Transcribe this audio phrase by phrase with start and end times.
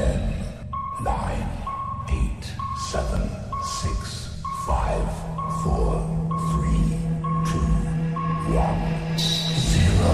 [0.00, 0.16] Ten,
[1.04, 1.46] nine,
[2.08, 2.44] eight,
[2.90, 3.20] seven,
[3.62, 4.30] six,
[4.66, 5.04] five,
[5.62, 6.00] four,
[6.48, 6.96] three,
[7.44, 7.60] two,
[8.56, 8.80] one,
[9.58, 10.08] zero.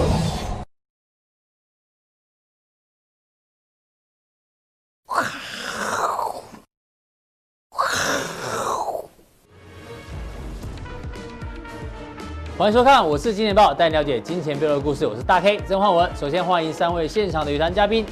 [12.57, 15.07] 欢迎收看，我是金钱豹，带你了解金钱背后的故事。
[15.07, 16.13] 我是大 K 曾焕文。
[16.13, 18.05] 首先欢迎三位现场的语坛嘉宾，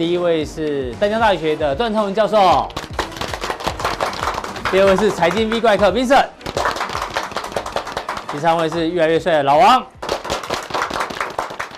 [0.00, 2.66] 第一位是淡江大学的段昌文教授，
[4.72, 6.26] 第二位是财经 V 怪客 Vincent，
[8.32, 9.86] 第三位是越来越帅的老王。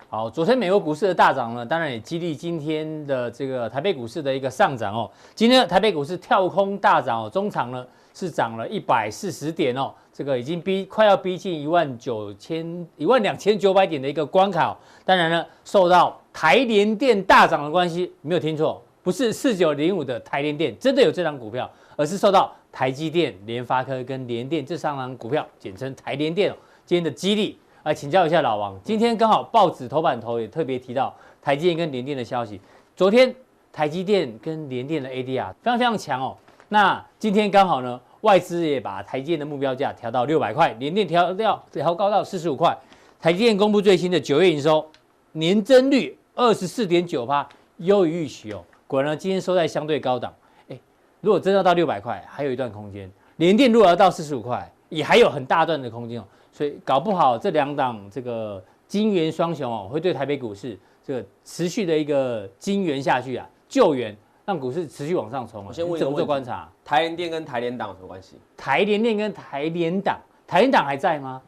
[0.09, 5.11] 好，昨天美国股市的大涨呢，当然也激励今天的这个台北股市的一个上涨哦。
[5.35, 9.93] 今天台北股市跳空大涨哦，中场呢是涨了一百四十点哦。
[10.13, 14.77] 这个已经逼快要逼近一万九千一万两千九百点的一个关卡哦，
[15.07, 32.61] 当然呢，受到台联电大涨的关系，没有听错，不是四九零五的台联电真的有这张股票，而是受到台积电、联发科跟联电这三张股票，简称台联电，今天的激励，来请教一下老王，今天刚好报纸头版头也特别提到台积电跟联电的消息，
[32.95, 33.35] 昨天
[33.73, 36.37] 台积电跟联电的 ADR 非常非常强哦，
[36.69, 37.99] 那今天刚好呢。
[38.23, 42.77] 外资也把台积电的目标价调到六百块，联电调调调高到四十五块。
[43.21, 44.85] 台积电公布最新的九月营收
[45.33, 47.49] 年增率二十四点九趴，
[47.79, 48.65] 优于预期哦。
[48.87, 50.33] 果然今天收在相对高档。
[50.69, 50.79] 哎，
[51.21, 53.11] 如果真要到六百块，还有一段空间。
[53.37, 56.25] 联电如果要到四十五块，也还有很大段的空间哦。
[56.53, 64.17] 所以搞不好这两档这个金元双雄哦，会对台北股市这个持续的一个金元下去啊，救援。
[64.45, 65.65] 让股市持续往上冲。
[65.65, 66.69] 我先问一个问题，怎么做观察？
[66.85, 68.37] 台联电跟台联党有什么关系？
[68.57, 71.41] 台联电跟台联党，台联党还在吗？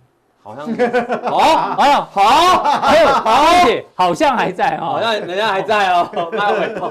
[0.45, 0.67] 好像
[1.23, 1.39] 好，
[1.78, 2.23] 哎呀，好，
[2.83, 3.25] 还有好，
[3.95, 6.06] 好像还在哦，好像人家还在哦，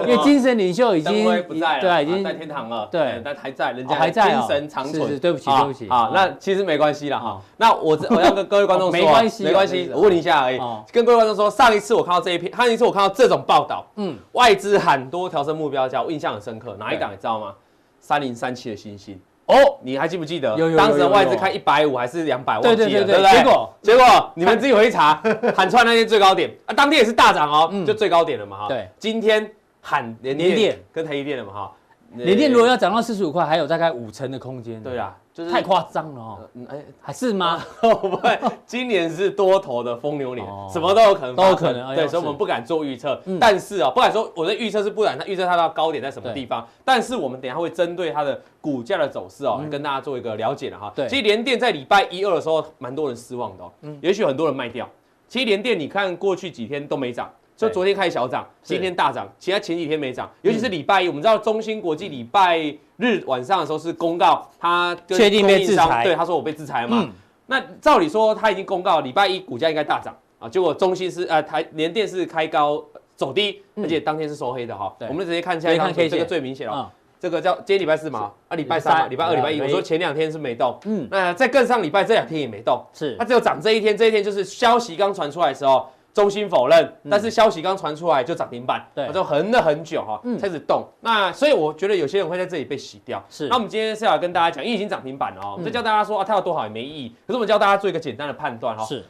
[0.02, 5.20] 因为精神领袖已经不在了，对，已经在天堂了，对，但还在，人家还在，精神长存。
[5.20, 7.40] 对不起，对不起，好，那其实没关系了哈。
[7.58, 10.60] 那我我要跟各位观众说，没关系，没关系，我问你一下而已。
[10.92, 16.76] 跟各位观众说，上一次我看到这一篇，上一次我看到这种报道，嗯，外资很多调升目标价，我印象很深刻。
[16.80, 17.54] 哪一档你知道吗？
[18.00, 19.22] 三零三七的星星。
[19.46, 20.56] 哦，你还记不记得？
[20.58, 22.60] 有有当时外资开一百五还是两百？
[22.60, 23.32] 万记了，对不对？
[23.32, 25.22] 结果结果你们自己回去查，
[25.56, 28.68] 喊出来那天最高点啊，当天也是大涨哦，就最高点了嘛哈。
[28.70, 29.50] 对，今天
[29.82, 31.72] 喊联电跟台积电了嘛哈。
[32.16, 34.82] 联电如果要涨到四十五块，还有大概五成的空间。
[34.82, 35.16] 对啊。
[35.34, 36.40] 就是太夸张了哦，
[36.70, 37.60] 哎，还是吗？
[37.82, 41.96] 不会，今年是多头的疯牛年，什么都有可能，都有可能。
[41.96, 43.20] 对，所以我们不敢做预测。
[43.40, 46.68] 但是啊，不敢说我的预测是不敢，他预测它的高点在什么地方。
[46.86, 50.94] 但是我们等下会针对它的股价的走势哦，跟大家做一个了解了哈。
[50.96, 53.72] 对，其实联电在礼拜一二的时候，蛮多人失望的哦。
[53.82, 54.88] 嗯，也许很多人卖掉。
[55.28, 57.28] 其实联电你看过去几天都没涨。
[57.56, 62.60] 就昨天开始小涨，今天大涨，其他前几天没涨，尤其是礼拜一，我们知道中芯国际礼拜
[62.98, 67.08] 日晚上的时候是公告，他确定被制裁，对，他说我被制裁了嘛。
[67.46, 72.84] 那照理说他已经公告，礼拜一股价应该大涨啊，结果中芯是呃台联电是开高
[73.16, 74.94] 走低，而且当天是收黑的哈。
[75.08, 85.88] 我们直接看一下，看这个最明显了，这个叫今天礼拜四嘛，啊礼拜三、礼拜二、礼拜一，我说前两天是没动，嗯，那再更上礼拜这两天也没动，是，它只有涨这一天，这一天就是消息刚传出来的时候。
[86.14, 90.86] 中心否认，但是消息刚传出来就涨停板，对，就横了很久哈，开始动。
[91.02, 93.24] 那所以我觉得有些人会在这里被洗掉。
[93.30, 97.10] 是，那我们今天是要跟大家讲，因为已经涨停板了哦，再教大家说啊，它有多好也没意义。
[97.26, 99.04] 可是我们教大家做一个简单的判断哈，是，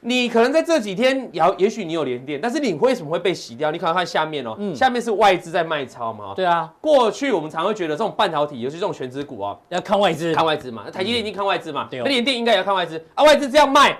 [0.00, 3.70] 你可能在这几天，也也许你有连电，但是你为什么会被洗掉？
[3.70, 6.34] 你可能看下面哦，下面是外资在卖超嘛。
[6.36, 10.82] 对啊，过去我们常会觉得这种半导体，尤其这种权值股啊，要看外资，看外资嘛。
[10.84, 13.98] 那台积电一定看外资嘛，那联电应该也要看外资啊，外资这样卖。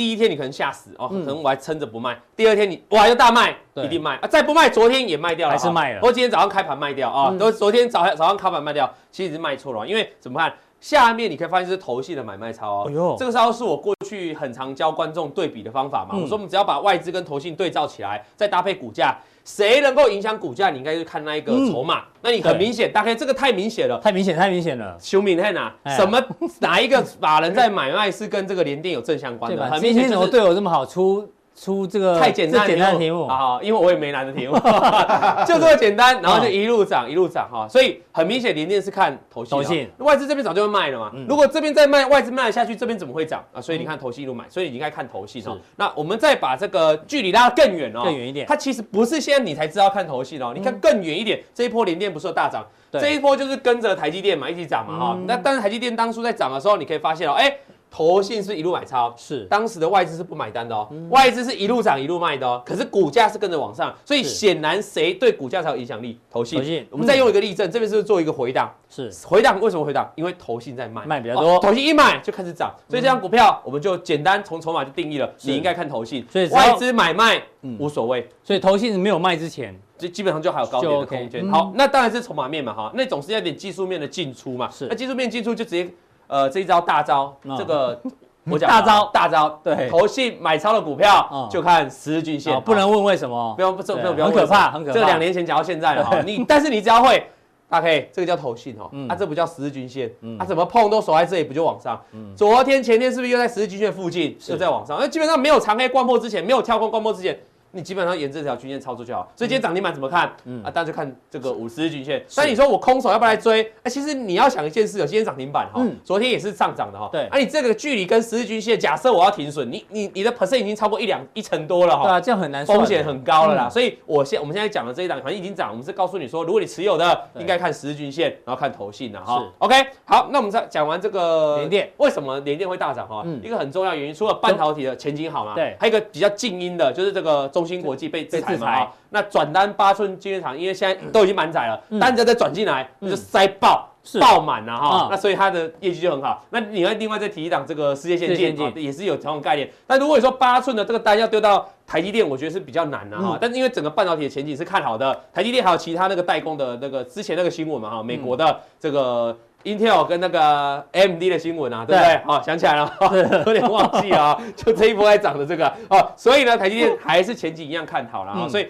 [0.00, 2.18] 第一天你可能吓死哦，可能我还撑着不卖。
[2.34, 4.26] 第二天你哇又大卖，一定卖啊！
[4.26, 6.00] 再不卖，昨天也卖掉了，还是卖了。
[6.00, 10.54] 或今天早上开盘卖掉啊，都昨天早早上开盘卖掉，其实是卖错了，因为怎么看？
[10.80, 13.14] 下面你可以发现是投信的买卖超哦。
[13.18, 16.16] 这个超是我过去很常教观众对比的方法嘛。
[16.18, 19.18] 我说我们只要把外资跟投信对照起来，再搭配股价。
[19.44, 20.70] 谁能够影响股价？
[20.70, 22.04] 你应该是看那一个筹码。
[22.22, 24.96] 那你很明显，大概这个太明显了，太明显，太明显了。
[25.00, 25.74] 熊敏在哪？
[25.96, 26.22] 什么
[26.60, 29.64] 哪一个法人在买卖是跟这个联电有正相关的？
[29.70, 31.26] 很明显，怎么对我这么好出？
[31.60, 33.26] 出这个太简单的题目。
[33.26, 34.54] 啊，因为我也没难的题目，
[35.46, 43.44] 就这么简单，然后就一路涨一路涨哈，所以很明显联电是看投信，投信外资这边早就会卖了嘛，如果这边再卖，外资卖下去，这边怎么会涨？
[43.52, 43.60] 啊？
[43.60, 45.58] 所以你看投信一路买，所以你应该看投信哦。
[45.76, 55.18] 那我们再把这个距离拉更远哦，更远一点，它其实不是现在你才知道看投信哦，你看更远一点，这一波联电不是有大涨，这一波就是跟着台积电嘛一起涨嘛哈。
[55.26, 57.54] 那但是台积电当初在涨的时候，你可以发现哦，哎。
[57.90, 59.44] 投信是一路买超，是。
[59.46, 66.18] 当时的外资是不买单的哦，外资是一路涨一路卖的哦，可是股价是跟着往上，所以显然谁对股价才有影响力？
[66.30, 66.58] 投信。
[66.58, 69.10] 投信，我们再用一个例证，这边是做一个回档，是。
[69.26, 70.08] 回档，为什么回档？
[70.14, 77.42] 因为投信在卖，卖比较多，投信一买就开始涨，所以这张股票我们就简单从筹码就定义了，你应该看投信，所以外资买卖
[77.78, 81.48] 无所谓，所以投信没有卖之前，就基本上就还有高点的空间。
[81.50, 85.90] 好，那当然是筹码面嘛哈，那总是要点技术面的进出嘛，是，那技术面进出就直接。
[86.30, 88.00] 呃，这一招大招，这个
[88.48, 94.94] 我讲大招，大招，对，投信买超的股票就看十日均线，不能问为什么，不用不用不用，很可怕，很可怕。
[94.94, 97.26] 这个两年前讲到现在了 哈，你但是你只要会，
[97.68, 102.00] 大 K，这个叫投信哦，啊，这不叫十日均线，啊，怎么碰都守在这里，不就往上？
[102.36, 104.98] 昨天前天是不是又在十日均线附近，又在往上？
[105.00, 107.36] 那基本上没有长黑灌破之前，没有跳空灌破之前。
[107.72, 110.32] 你基本上沿这条均线操作就好，所以今天涨停板怎么看？
[110.44, 112.24] 嗯啊，大家就看这个五十日均线。
[112.34, 113.62] 但你说我空手要不要来追？
[113.82, 117.08] 哎，其实你要想一件事，有今天涨停板哈，昨天也是上涨的哈。
[117.12, 122.02] 对，啊，你这个距离跟十日均线，假设我要停损，你你你的 percent 已经超过一两一成多了哈。
[122.02, 123.68] 对啊，这样很难，风险很高了啦。
[123.68, 129.44] 所以我现我们现在讲的这一档，反正已经涨，我们是告诉你说，如果你持有的，应该看十日均线，然后看投信的哈。
[129.58, 129.74] OK，
[130.04, 133.24] 好，那我们再讲完这个联电，为什么联电会大涨哈？
[133.42, 138.30] 一个很重要原因，除了半导体的前景好嘛，对，还有一个比较静音的，就是这个中芯国际被。
[138.30, 143.88] 制裁，那转单八寸晶圆厂，因为现在都已经满载了，单子再转进来，就塞爆
[144.20, 145.08] 爆满了哈。
[145.10, 146.44] 那所以它的业绩就很好。
[146.50, 149.68] 那你要另外再提一档这个世界先进，也是有同样概念。
[149.84, 153.36] 但如果你说八寸的这个单要丢到台积电，我觉得是比较难的哈。
[153.40, 159.36] 但是因为整个半导体的前景是看好的，台积电还有其他那个代工的那个之前那个新闻嘛哈，美国的这个。
[159.64, 162.22] Intel 跟那个 AMD 的新闻啊，对不对？
[162.24, 162.92] 好，想起来了，
[163.46, 168.48] 有点忘记啊，就这一波在涨的这个哦，所以呢，台积电还是前景一样看好了啊。
[168.48, 168.68] 所以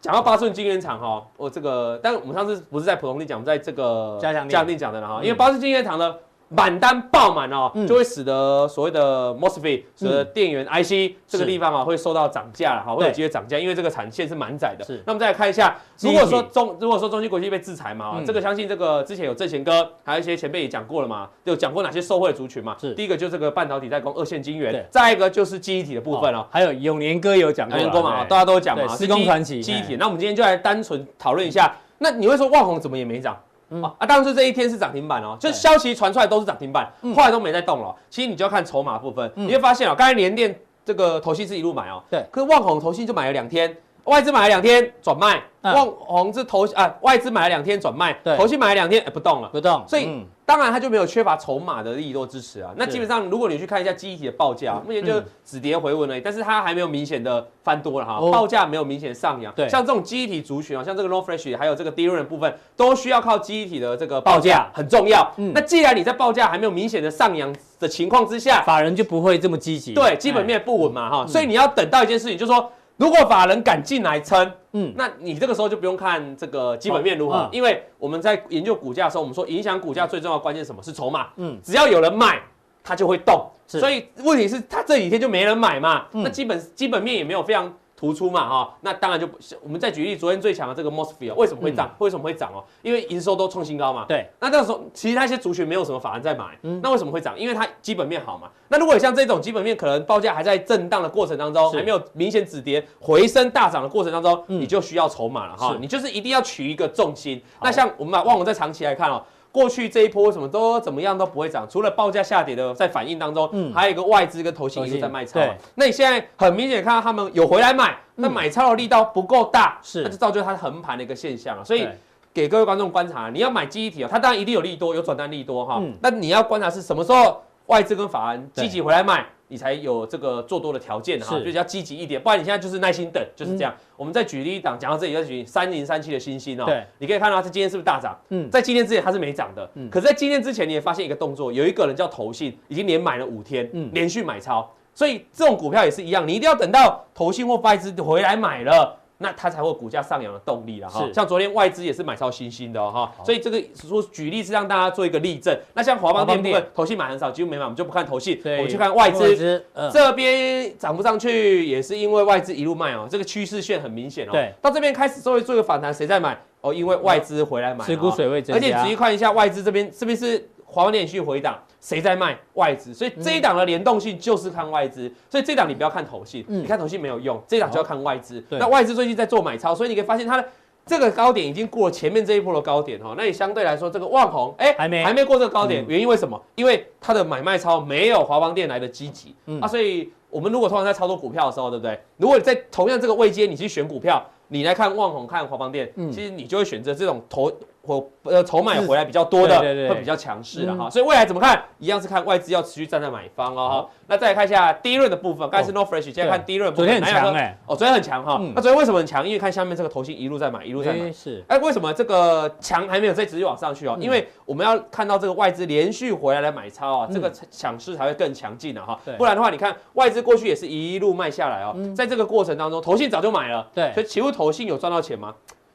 [0.00, 6.14] 讲到八寸晶圆厂哈，我这个，但我们上次不是在普通地讲，我们在这个嘉强店讲的了哈，因为八寸晶圆厂呢。
[6.56, 14.84] 满单爆满哦，就会使得所谓的 MOSFET 使得电源 IC 这个地方啊会受到涨价了哈，会有机会涨价，因为这个产线是满载的。
[14.84, 22.76] 是，那我们再来看一下，如果说中如果说中芯国际被制裁嘛，这个相信这个之前有正贤哥还有一些前辈也讲过了嘛，有讲过哪些受惠的族群嘛？
[22.78, 29.62] 是，第一个就是这个半导体代工二线晶圆，再一个就是记忆体的部分哦，还有永年哥有讲过，永年哥嘛，大家都讲嘛，施工传奇。
[29.62, 29.96] 记忆体。
[29.96, 33.36] 那我们今天就来单纯讨论一下，那你会说万宏怎么也没涨？
[33.82, 37.94] 啊，当时这一天是涨停板哦，就是消息传出来都是涨停板，后来都没再动了。
[38.10, 50.24] 其实你就要看筹码部分，你会发现哦，刚才联电这个投信是一路买哦，对，可是旺宏投信就买了两天，外资买了两天转卖，旺宏是投啊，外资买了两天转卖，投信买了两天，哎，不动了，不动，所以。
[50.46, 52.70] 当然，它就没有缺乏筹码的利多支持啊。
[52.76, 56.20] 那基本上，如果你去看一下记忆体的报价，目前就止跌回稳了。
[56.20, 59.50] 但是它还没有明显的翻多了哈，报价没有明显上扬。
[59.54, 65.26] 对，像这种记忆体族群啊，像这个 low fresh 还有这个 DRAM 的部分，都需要靠记忆体的这个报价很重要。
[65.54, 69.94] 那既然你在报价还没有明显的上扬的情况之下，法人就不会这么积极。
[69.94, 72.70] 对，基本面不稳嘛哈，所以你要等到一件事情，就是说。
[72.96, 80.82] 如果法人敢进来撑，嗯，那你这个时候就不用看这个基本面如何，因为我们在研究股价的时候，我们说影响股价最重要的关键是什么？
[80.82, 82.40] 是筹码，嗯，只要有人买，
[82.82, 87.72] 它就会动，所以问题是它这几天就没人买嘛，那基本基本面也没有非常。
[88.04, 91.90] 突出嘛哈，那当然就不我们再举例，昨天最强的这个 MOSFET 为什么会涨？
[91.98, 92.62] 为什么会涨哦？
[92.82, 94.04] 因为营收都创新高嘛。
[94.06, 94.28] 对。
[94.40, 97.38] 那那个时候其实那些族群没有什么法人在买，嗯，那为什么会涨？
[97.38, 98.50] 因为它基本面好嘛。
[98.68, 105.74] 那如果像这种基本面可能报价还在震荡的过程当中，还没有明显止跌回升大涨的过程当中，你就需要筹码了哈。
[105.80, 107.42] 你就是一定要取一个重心。
[107.62, 109.22] 那像我们把旺宏再长期来看哦。
[109.54, 115.38] 过去这一波什么都怎么样都不会涨，除了报价下跌的在反应当中，嗯，还有一个外资跟投信一直在卖超。
[115.38, 121.64] 对，那你现在很明显看到他们有回来买，那买超的力道不够大，是，那就造就它横盘的一个现象了。
[121.64, 121.86] 所以
[122.32, 125.80] 给各位观众观察，你要买记忆体哦，它当然一定有利多，有转单利多哈。
[126.02, 129.26] 那你要观察是什么时候外资跟法人积极回来买。
[129.46, 133.72] 你才有这个做多的条件哈，就是要积极一点，不然你现在就是耐心等，就是这样。
[133.94, 138.18] 我们再举例一档，讲到这里再举三零三七的欣兴哦，对，你可以看到它今天是不是大涨？
[138.30, 148.98] 嗯，在今天之前它是没涨的，嗯，可是在今天之前你也发现一个动作，有一个人叫投信，已经连买了五天，嗯，连续买超，所以这种股票也是一样，你一定要等到投信或外资回来买了。
[149.18, 155.56] 那它才会股价上扬的动力了哈，像昨天外资也是买超新兴的哈，所以这个说举例是让大家做一个例证。
[155.72, 159.64] 那像华邦电部分，投信买很少，几乎没买，我们就不看投信，我们去看外资。
[159.92, 164.32] 这边涨不上去，也是因为外资一路卖哦，这个趋势线很明显哦。
[164.32, 166.36] 对，到这边开始稍微做一个反弹，谁在买？
[166.60, 168.58] 哦，因为外资回来买，持股水位增加。
[168.58, 170.48] 而且仔细看一下外资这边，是不是？
[170.74, 172.36] 华邦电续回档，谁在卖？
[172.54, 178.42] 外资，所以这一档的联动性就是看外资，所以这档你不要看投信，你看投信没有用，这一档就要看外资。
[178.50, 180.44] 那外资最近在做买超，所以你可以发现它的
[180.84, 186.40] 这个高点已经过了前面这一波的高点哈，那也相对来说，这个旺宏哎还没还没过这个高点，原因为什么？
[186.56, 191.96] 因为它的买卖超没有华邦电来的积极，啊，所以我们如果通常在操作股票的时候，对不对？
[192.16, 197.52] 如果你在同样这个位阶，你去选股票，你来看旺宏看华邦电，其实你就会选择这种投。
[197.86, 201.62] 或呃筹码回来比较多的，会比较强势的哈，所以未来怎么看？
[201.78, 203.88] 一样是看外资要持续站在买方哦。
[204.06, 206.74] 那再来看一下第一轮的部分，刚才是 Nor Flash，现在看第一轮。
[206.74, 208.40] 昨天很强哎，哦，昨天很强哈。
[208.54, 209.26] 那昨天为什么很强？
[209.26, 211.12] 因为看下面这个头信一路在买，一路在买。
[211.12, 211.44] 是。
[211.48, 213.96] 哎，为什么这个强还没有再直接往上去哦？
[214.00, 218.98] 因为我们要看到这个外资连续回来来买超啊，这个强势才会更强劲的哈。
[219.18, 223.66] 不然的话，你看外资过去也是一路卖下来哦，在这个过程当中，投信早就买了。
[223.74, 223.92] 对。
[223.92, 225.34] 所以，请问投信有赚到钱吗？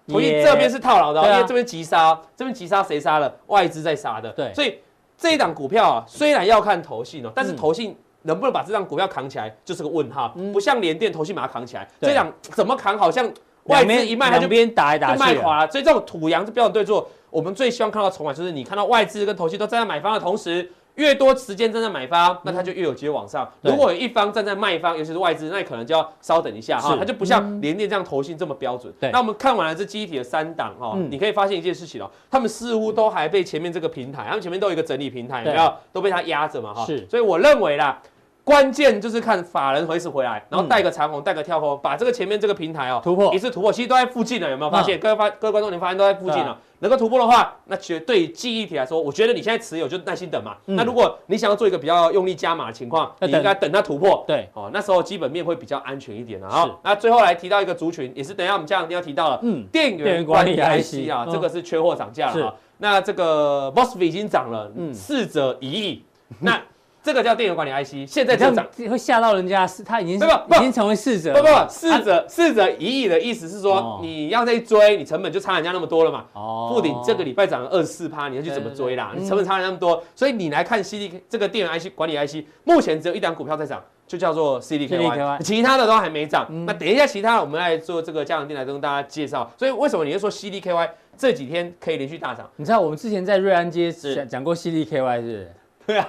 [0.09, 3.33] 投信这边是套牢的，因为这边急杀，这边急杀谁杀了？
[3.47, 4.29] 外资在杀的。
[4.31, 4.79] 对，所以
[5.17, 10.29] 这一档股票啊，虽然要看投信哦，但是投信能不能把这档股票扛起来，就是个问号。
[10.51, 12.97] 不像联电投信把它扛起来，这档怎么扛？
[12.97, 13.31] 好像
[13.65, 15.71] 外资一卖，它就边打一打就卖垮了。
[15.71, 17.07] 所以这种土洋这标准对做。
[17.29, 20.71] 我们最希望看到筹码，就是你看到外资跟投信都站在买方的同时。
[20.95, 23.49] 越多时间站在买方，那它就越有机会往上。
[23.61, 28.93] 如果有一方站在卖方，尤其是外资，那可能就要稍等一下哈，它就不像联电这样投信这么标准。
[29.11, 35.73] 那我们看完了这记忆体的三档哈，你可以发现一件事情哦，他们似乎都还被前面这个平台，他们前面都有一个整理平台，有没有？
[35.93, 36.85] 都被它压着嘛哈。
[36.85, 38.01] 是，所以我认为啦。
[38.41, 44.99] 关键就是看法人回时回来，然后带个长红，带个跳空，把这个前面这个平台哦突破一次突破，其实都在附近了，有没有发现？
[44.99, 46.57] 各位发各位观众，你发现都在附近了。
[46.79, 50.55] 能够突破的话，那绝对记忆体来说，我觉得你现在持有就耐心等嘛。
[50.65, 54.23] 那如果你想要做一个比较用力加码的情况，你应该等它突破。
[54.27, 56.49] 对，哦，那时候基本面会比较安全一点啊。
[56.49, 62.55] 好，那最后来提到一个族群，也是等一下我们这样一定要提到了，嗯，电源管理 IC 啊，这个是缺货涨价了。
[62.77, 66.03] 那这个 MOSFET 已经涨了，嗯，四折一亿，
[66.39, 66.61] 那。
[67.01, 76.25] 这个叫电源管理 IC，现在这样会吓到人家，是它已经不不已经成为四者，不不四者四者一亿的意思是说你要再追，你成本就差人家那么多了嘛。
[76.33, 79.13] 哦，富鼎这个礼拜涨了二十四趴，你要去怎么追啦？
[79.17, 86.47] 你成本差人那么多，所以你来看 CDK 这个电源 IC 管理 IC，目前只有一档股票在涨，就叫做 CDKY，其他的都还没涨。
[86.65, 89.49] 那等一下其他的我们来做这个加强錠来跟大家介绍。
[89.57, 92.49] 所以为什么你会说 CDKY 这几天可以连续大涨？
[92.57, 95.51] 你知道我们之前在瑞安街讲讲过 CDKY 是
[95.89, 95.97] 不是？
[95.97, 96.07] 对啊，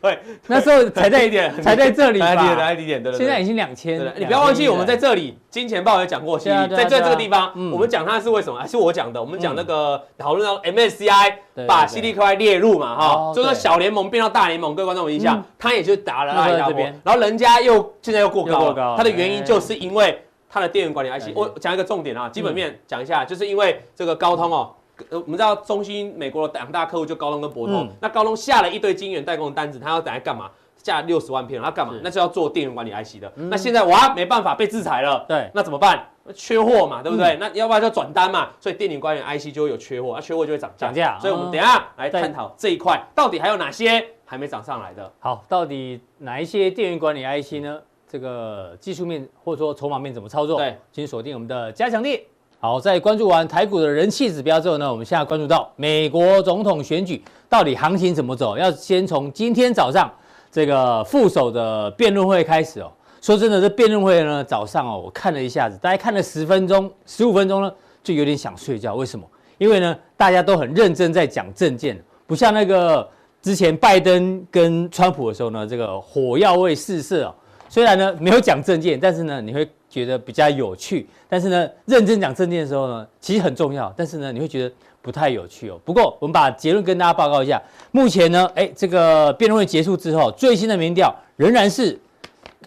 [0.00, 0.18] 对，
[0.48, 3.18] 那时候才在一点，才在这里吧，来一点，对对。
[3.18, 8.66] 现在已经两千，你不要忘记，我们在这里金钱豹也讲过，在在这个地方，我们讲它是为什么？
[8.66, 11.34] 是我讲的，我们讲那个讨论到 MSCI
[11.66, 24.74] 把 CDKY 列入嘛，哈，就说小联盟变到大联盟，各位观众有印象，它也就打了那一大波，然后人家又现在又过高，它的原因就是因为它的电源管理 IC，我讲一个重点啊，基本面讲一下，就是因为这个高通哦。
[25.08, 30.50] 呃，我们知道中兴美国的两大客户就高通跟博通，嗯、那高通下了一堆晶圆代工的单子，他要等来干嘛？
[30.76, 31.92] 下六十万片，他干嘛？
[32.02, 33.30] 那就要做电源管理 IC 的。
[33.36, 36.06] 嗯、那现在哇，没办法被制裁了，对，那怎么办？
[36.34, 37.34] 缺货嘛，对不对？
[37.34, 40.86] 嗯、那要不然就转单嘛，所以电源管理 IC 就会有缺货，那缺货就会涨价。
[40.86, 45.12] 涨价，所以我们等一下来探讨这一块到底还有哪些还没涨上来的。
[45.18, 47.80] 好，到底哪一些电源管理 IC 呢？
[48.08, 50.56] 这个技术面或者说筹码面怎么操作？
[50.58, 52.20] 对，请锁定我们的加强錠。
[52.62, 58.54] 好，在关注完台股的人气指标之后呢，我们现在关注到美国总统选举到底行情怎么走？
[58.58, 60.12] 要先从今天早上
[60.52, 62.92] 这个副手的辩论会开始哦。
[63.22, 68.94] 说真的，这辩论会呢，早上哦，我看了一下子，大概看了十分钟、十五分钟呢，就有点想睡觉。
[68.94, 69.24] 为什么？
[69.56, 73.08] 因为呢，大家都很认真在讲政见，不像那个
[73.40, 77.34] 之前拜登跟川普的时候呢，这个火药味四射哦。
[77.70, 79.66] 虽然呢没有讲政见，但是呢你会。
[79.90, 85.78] 觉得比较有趣，但是呢，认真讲政见的时候呢，其实很重要，但是呢，你会觉得不太有趣哦。
[85.84, 87.60] 不过，我们把结论跟大家报告一下。
[87.90, 91.98] 目前呢，哎，这个辩论会结束之后，最新的民调仍然是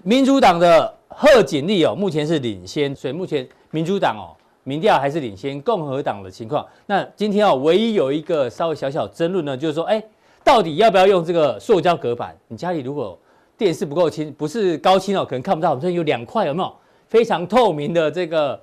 [0.04, 6.66] 民主党的贺锦丽哦，目前是领先，所以目前民主党哦，民调还是领先共和党的情况。
[6.86, 10.04] 那今天哦，唯一有一个稍微小小争论呢，就是说，哎，
[10.44, 12.36] 到底要不要用这个塑胶隔板？
[12.50, 13.18] 你家里如果
[13.58, 16.74] 电视不够清，不是高清哦，可能看不到，我们这有两块，有没有？
[17.14, 18.60] 非常透明的这个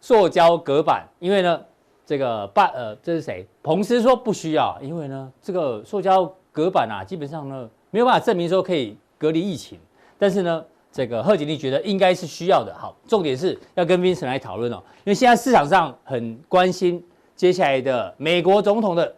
[0.00, 1.60] 塑胶隔板，因为呢，
[2.06, 3.44] 这个拜呃，这是谁？
[3.60, 9.76] 彭斯说不需要，因为呢，这个塑胶隔板啊，基本上呢没有办法证明说可以隔离疫情。
[10.16, 12.72] 但是呢，这个贺锦丽觉得应该是需要的。
[12.78, 19.12] 好，重点是要跟 Vincent 来讨论哦，因为现在市场上很关心接下来的美国总统的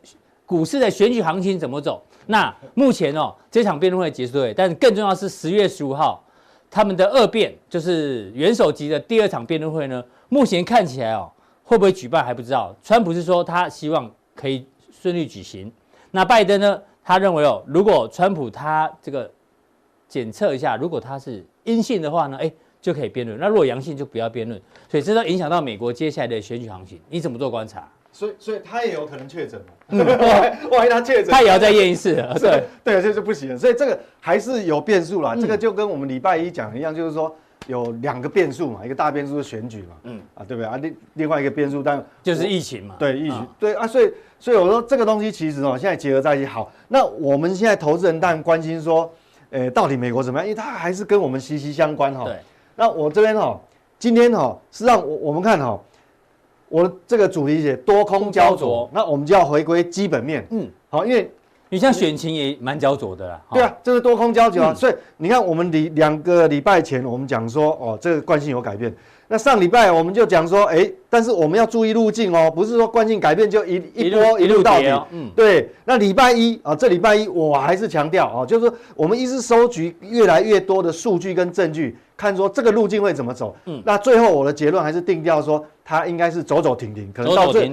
[0.47, 2.03] 股市的选举行情怎么走。
[2.25, 6.25] 那目前哦，这场辩论会结束对，但更重要是十月十五号。
[6.71, 11.31] 他们的二辩就是元首级的第二场辩论会呢，目前看起来哦，
[11.65, 12.75] 会不会举办还不知道。
[12.83, 15.71] 川普是说他希望可以顺利举行，
[16.13, 19.29] 那拜登呢，他认为哦，如果川普他这个
[20.09, 23.39] 检测一下，如果他是阴性的话呢，哎，就可以辩论。
[23.39, 24.61] 那如果阳性就不要辩论。
[24.89, 27.89] 所以这都影响到美国接下来的选举行情，你怎么做观察？
[28.13, 30.05] 所以，所以他也有可能确诊嘛？
[30.71, 32.15] 万一他确诊，他也要再验一次。
[32.41, 33.59] 对对，这就不行了。
[33.59, 35.35] 所以这个还是有变数啦。
[35.35, 37.35] 这个就跟我们礼拜一讲一样，就是说
[37.67, 40.77] 有两个变数嘛，一个大变数是选举嘛，嗯啊，对不对啊？
[40.79, 42.97] 另另外一个变数，但就是疫情嘛。
[42.99, 46.71] 对疫情，对啊，所以所以我说这个东西其实哦，现在结合在一起好。
[46.89, 49.13] 那我们现在投资人当然关心说，
[49.51, 50.47] 诶，到底美国怎么样？
[50.47, 52.25] 因为它还是跟我们息息相关哈。
[52.25, 52.37] 对。
[52.77, 53.61] 那我这边哈。
[53.99, 55.79] 今天哈，实际上我我们看哈，
[56.71, 60.47] 我这个主题写多空焦灼，那我们就要回归基本面。
[60.51, 61.29] 嗯，好，因为
[61.69, 63.41] 你像选情也蛮焦灼的啦。
[63.53, 64.73] 对啊，这是多空焦灼啊。
[64.73, 68.95] 所以你看，我们礼两个礼拜前我们讲说，哦，这个惯性有改变。
[69.27, 74.89] 那上礼拜我们就讲说，哎，但是我们要注意路径哦，不是说惯性改变就一一波一路到底。
[75.11, 75.69] 嗯，对。
[75.85, 81.97] 那礼拜一啊，这礼拜一我还是强调啊，就是说我们一直收集越来越多的数据跟证据。
[82.21, 87.65] 看说这个路径会怎么走，嗯，那最后我的结论还是定调说，它应该是走走停停，可能到这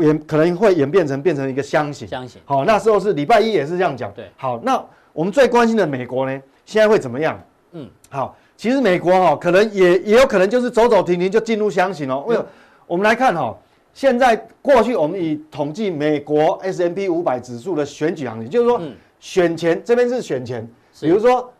[0.00, 2.40] 演可能会演变成变成一个箱型，箱型。
[2.44, 4.30] 好，那时候是礼拜一也是这样讲，对。
[4.36, 4.80] 好，那
[5.12, 7.36] 我们最关心的美国呢，现在会怎么样？
[7.72, 12.22] 嗯，好，其实美国哈可能也也有可能就是走走停停就进入箱型哦。
[12.28, 12.38] 为？
[12.86, 13.52] 我们来看哈，
[13.92, 18.80] 现在过去我们以统计美国 S M P 五百指数的选举行情，就是说
[19.18, 20.64] 选前这边是选前，
[21.00, 21.52] 比如说。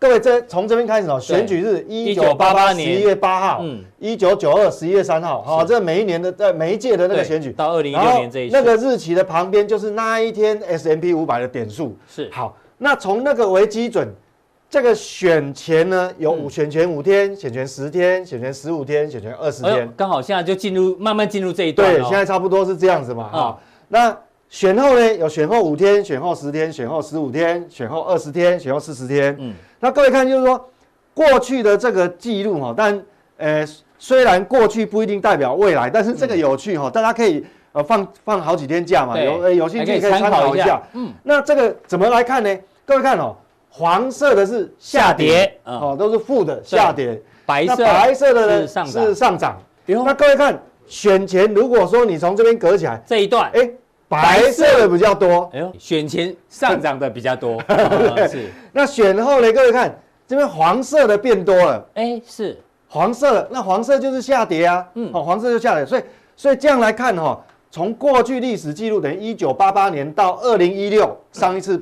[0.00, 2.94] 各位，这从这边开始哦，选举日一九八八年。
[2.94, 7.50] 十一月八号，嗯，一九九二十一月三号，好，这每一年的在每一届的那个选举。
[7.50, 11.96] 到二零一六年这一那个日期的旁边就是那一天 S M P 五百的点数。
[12.08, 12.30] 是。
[12.32, 14.08] 好，那从那个为基准，
[14.70, 24.16] 这个选前呢有五选前五天，选前十天，选前十五天，选前二十天，刚好现在就进入慢慢进入这一段，对，现在差不多是这样子嘛，啊，那。
[24.48, 29.36] 选后呢，有选后五天，选后十天，选后十五天，选后二十天，选后四十天。
[29.38, 30.68] 嗯，那各位看，就是说
[31.12, 33.02] 过去的这个记录哈，但
[33.36, 33.66] 呃，
[33.98, 40.82] 虽然过去不一定代表未来，但是这个有趣哈，大家可以呃放放好几天假嘛，有呃有兴趣可以参考一下。
[40.94, 42.58] 嗯，那这个怎么来看呢？
[42.86, 43.36] 各位看哦，
[43.68, 49.60] 黄色的是下跌，哦，都是负的下跌，白色白色的呢是上涨。
[49.84, 53.70] 那各位看选前，如果说你从这边隔起来这一段，哎。
[54.08, 57.62] 白色的比较多，哎呦，选前上涨的比较多，
[58.28, 58.50] 是。
[58.72, 59.52] 那选后呢？
[59.52, 59.94] 各位看
[60.26, 62.58] 这边黄色的变多了，哎，是。
[62.88, 66.02] 黄色的，那黄色就是下跌啊，嗯，好，黄色就下跌，所以
[66.34, 67.38] 所以这样来看哈，
[67.70, 71.78] 从过去历史记录等于一九八八年到二零一六上一次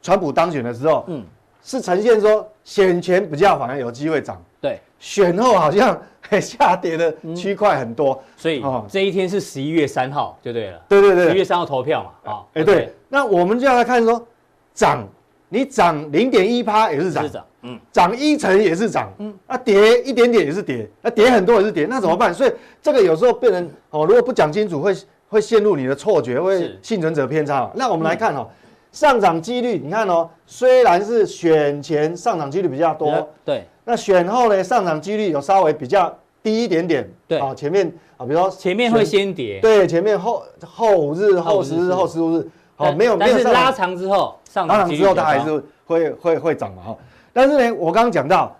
[0.00, 1.24] 川普当选的时候，嗯，
[1.64, 6.00] 是呈现说选前比较反而有机会涨，对，选后好像。
[6.40, 10.80] 下跌的区块很多，所以这一天是十一月三号就对了。
[10.88, 12.32] 对对对，十一月三号投票嘛。
[12.32, 14.26] 啊，哎对，那我们就要来看说，
[14.72, 15.06] 涨，
[15.50, 17.28] 你涨零点一趴也是涨，
[17.60, 22.32] 嗯，涨一成也是涨，嗯，啊跌一点点也是跌，那跌很多也是跌，那怎么办？
[22.32, 24.96] 所以这个有时候变成哦，如果不讲清楚，会
[25.28, 27.70] 会陷入你的错觉，会幸存者偏差。
[27.74, 28.48] 那我们来看哦，
[28.94, 33.64] 上涨几率，你看哦，虽然是选前上涨几率比较多，对。
[33.84, 37.04] 那选后呢，上涨几率有稍微比较低一点点。
[37.26, 39.58] 对啊，前面啊，比如说前面会先跌。
[39.60, 43.32] 对，前面后后五日、后十日、后十五日，好，没有没有。
[43.32, 46.96] 但是拉长之后，上拉长之后它还是会会会涨嘛哈。
[47.32, 48.56] 但是呢，我刚刚讲到，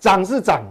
[0.00, 0.62] 涨是涨，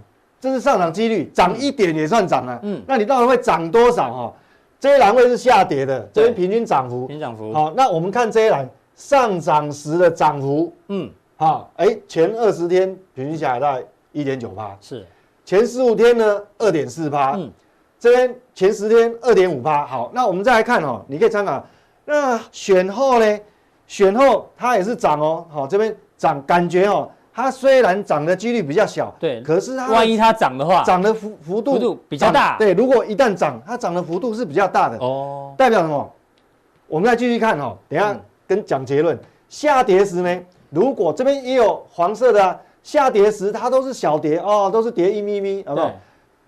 [0.41, 2.59] 这是上涨几率，涨一点也算涨啊。
[2.63, 2.81] 嗯。
[2.87, 4.33] 那你到底会涨多少哈？
[4.79, 7.05] 这一栏位是下跌的，这边平均涨幅。
[7.05, 7.53] 平均涨幅。
[7.53, 10.73] 好，那我们看这一栏上涨时的涨幅。
[10.87, 11.09] 嗯。
[11.37, 15.05] 好，哎，前二十天平均下来大概一点九趴，是，
[15.43, 17.51] 前十五天呢二点四趴，嗯，
[17.99, 19.85] 这边前十天二点五趴。
[19.85, 21.61] 好，那我们再来看哦，你可以参考，
[22.05, 23.39] 那选后呢？
[23.85, 36.11] 选后它也是涨哦，好，这边涨，感觉哦，它虽然涨的几率比较小，对，可是它万一它涨的话，涨的幅幅度，幅度比较大，对，如果一旦涨，它涨的幅度是比较大的哦，代表什么？
[36.87, 40.39] 我们再继续看哦，等下跟讲结论，嗯、下跌时呢？
[40.71, 45.91] 如果这边也有黄色的、啊、下跌时，它都是小跌哦，都是跌一咪咪，好不好？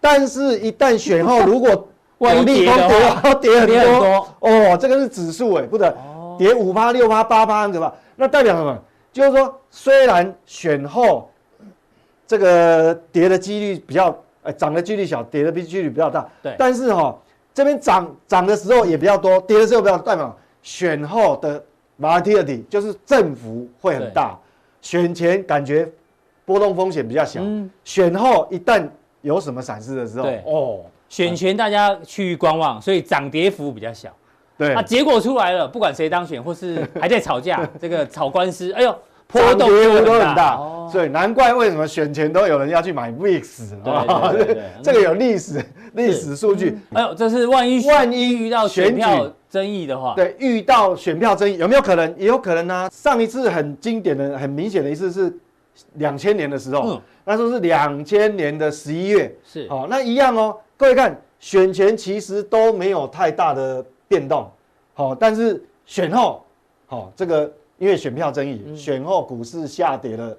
[0.02, 2.76] 但是，一旦选后，如果往逆风
[3.40, 5.96] 跌，跌很多哦，这个是指数哎，不得，
[6.38, 7.94] 跌五趴、六趴、八趴，对吧？
[8.18, 8.78] 那代表什么？
[9.14, 11.30] 就是说，虽然选后
[12.26, 16.54] 这个跌的几率比较，呃，涨的几率小，跌的比几率比较大，对。
[16.58, 17.18] 但是哈、哦，
[17.54, 21.64] 这边涨涨的时候也比较多，跌的时候比较代表选后的。
[22.00, 24.38] Volatility 就是振幅会很大，
[24.82, 25.88] 选前感觉
[26.46, 27.42] 波动风险比较小，
[27.84, 28.88] 选后一旦
[29.22, 30.80] 有什么闪失的时候，哦，
[31.10, 34.10] 选前大家去观望，所以涨跌幅比较小，
[34.58, 38.96] 对，啊，结果出来了，不管谁当选或是还在吵架， 这个吵官司，哎呦，
[39.28, 39.68] 波动
[40.06, 40.58] 都很大，
[40.90, 43.74] 所以难怪为什么选前都有人要去买 VIX，
[44.82, 45.62] 这个有历史
[45.94, 46.80] 历史数据。
[46.94, 52.16] 哎呦，这是万一万一遇到选票争议的话，对，遇到选票争议有没有可能？
[52.18, 52.90] 也有可能呢。
[52.92, 55.34] 上一次很经典的、很明显的一次是
[55.94, 60.58] 两千年的时候，嗯那时候是两千年的十一月，是哦，那一样哦。
[60.76, 64.50] 各位看，选前其实都没有太大的变动，
[64.94, 66.44] 好，但是选后，
[66.86, 67.52] 好，这个。
[67.80, 70.36] 因为选票争议，选后股市下跌了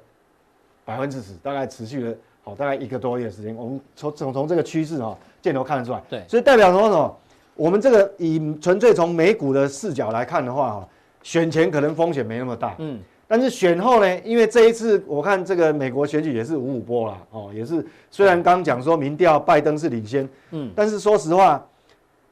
[0.85, 3.55] 百分之十，大概持续了好大概一个多月的时间。
[3.55, 6.03] 我们从从从这个趋势哈，箭头看得出来。
[6.11, 7.17] 对，所以代表什么什么？
[7.59, 10.89] 我们这个以纯粹从美股的视角来看的话哈，
[11.23, 14.19] 选前可能风险没那么大，嗯，但是选后呢？
[14.21, 21.63] 因为这一次我看这个美国选举也是五五波啦，哦，也是虽然刚讲说民调拜登是领先，嗯，但是说实话。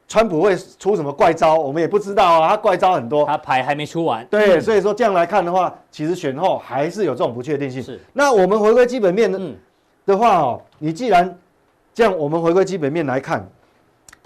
[0.09, 2.47] 川普会出什么怪招，我们也不知道啊。
[2.47, 4.25] 他怪招很多，他牌还没出完。
[4.27, 7.83] 对，所以说这样来看的话，其实选后还是有这种不确定性。
[7.83, 7.99] 是。
[8.13, 9.37] 那我们回归基本面的
[10.05, 11.37] 的话哦，你既然
[11.93, 13.45] 这样，我们回归基本面来看，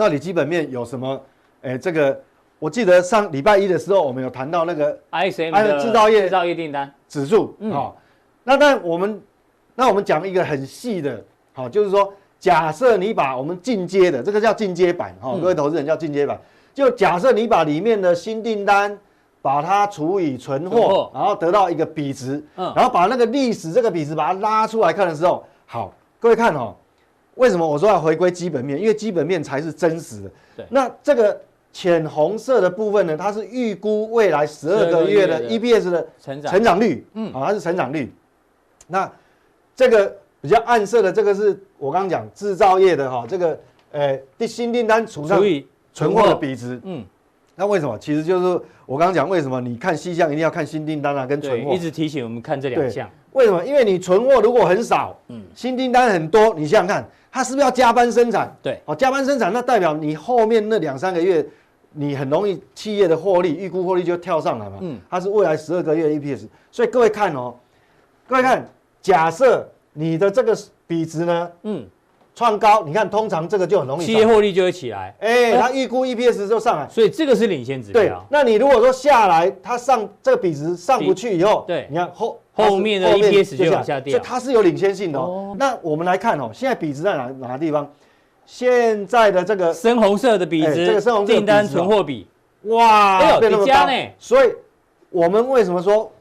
[0.02, 1.22] 到底基本面有什么？
[1.62, 2.20] 哎，这个
[2.58, 7.56] 我记得上礼拜一的时候，我们有谈到那个 ISM 的制造业制造业订单指数。
[7.60, 7.72] 嗯。
[7.72, 7.96] 好，
[8.44, 9.22] 那但我们
[9.76, 12.12] 那我们讲一个很细的，好，就是说。
[12.40, 16.36] 假设你把我们进阶的这个叫进阶版哈，各位投资人叫进阶版，
[16.74, 18.98] 就假设你把里面的新订单
[19.44, 26.74] 把它除以存货，然后得到一个比值，嗯然后把那个历史这个比值把它拉出来看的时候，好，各位看哦，
[27.36, 28.80] 为什么我说要回归基本面？
[28.80, 30.32] 因为基本面才是真实的。
[30.58, 31.40] 对，那这个
[31.74, 38.14] 浅红色的部分呢，它是预估未来十二个月的 E B S 的成长成长率，嗯，啊，它是成长率。
[38.88, 39.12] 那
[39.76, 40.16] 这个。
[40.44, 43.60] 比较暗色的这个是我刚刚讲制造业的哈，这个
[43.92, 45.40] 呃，新订单除上
[45.94, 47.06] 存货的比值，嗯，
[47.56, 47.96] 那为什么？
[48.00, 49.62] 其实就是我刚刚讲为什么？
[49.62, 51.76] 你看细项一定要看新订单啊，跟存货。
[51.76, 53.08] 一直提醒我们看这两项。
[53.34, 53.64] 为什么？
[53.64, 58.56] 因为你存货如果很少，嗯，新订单很多，你想想看，它是不是要加班生产？
[58.62, 61.46] 对，哦，加班生产，那代表你后面那两三个月，
[61.94, 67.56] 你很容易企业的获利预估获利就跳上来嘛，嗯，它是未来十二个月的 EPS，所以各位看哦，
[68.28, 68.68] 各位看，
[69.02, 69.68] 假设。
[69.94, 71.52] 你的这个比值呢？
[71.64, 71.86] 嗯，
[72.42, 75.16] 创高，你看通常这个就很容易，企业获利就会起来。
[75.20, 78.02] 哎，它预估 EPS 就上来，所以这个是领先指标。
[78.02, 85.56] 对，那你如果说下来，它上这个比值上不去以后，对，你看后后面的 EPS 就往下掉，所以它是有领先性的哦。
[85.60, 87.88] 那我们来看哦，现在比值在哪哪个地方？
[88.48, 92.26] 现在的这个深红色的比值，这个深红色订单存货比，
[92.64, 93.94] 哇，哎呦，叠加呢。
[94.18, 94.52] 所以
[95.12, 96.12] 我们为什么说？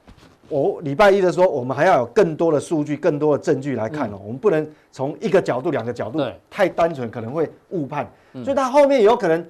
[0.50, 4.20] 我礼拜一的时候，我们还要有更多的数据、更多的证据来看哦。
[4.22, 8.06] 我们不能从一个角度、两个角度太单纯，可能会误判。
[8.44, 9.44] 所以它后面有可能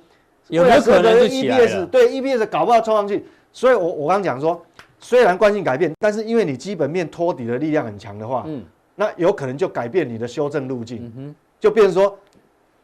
[0.49, 3.25] 有没有可能 EPS 对 EPS 搞不好冲上去。
[3.53, 4.61] 所以我我刚刚讲说，
[4.99, 8.63] 虽然惯性改变，但是因为你基本面托底的力量很强的话，嗯，
[8.95, 12.17] 那有可能就改变你的修正路径，嗯哼，就变成说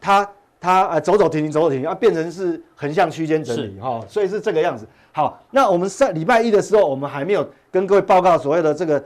[0.00, 4.00] 它它呃走走停停走走停停，要变成是横向区间整理哈。
[4.08, 4.86] 所以是这个样子。
[5.16, 9.02] 好，那我们上礼拜一的时候，我们还没有跟各位报告所谓的这个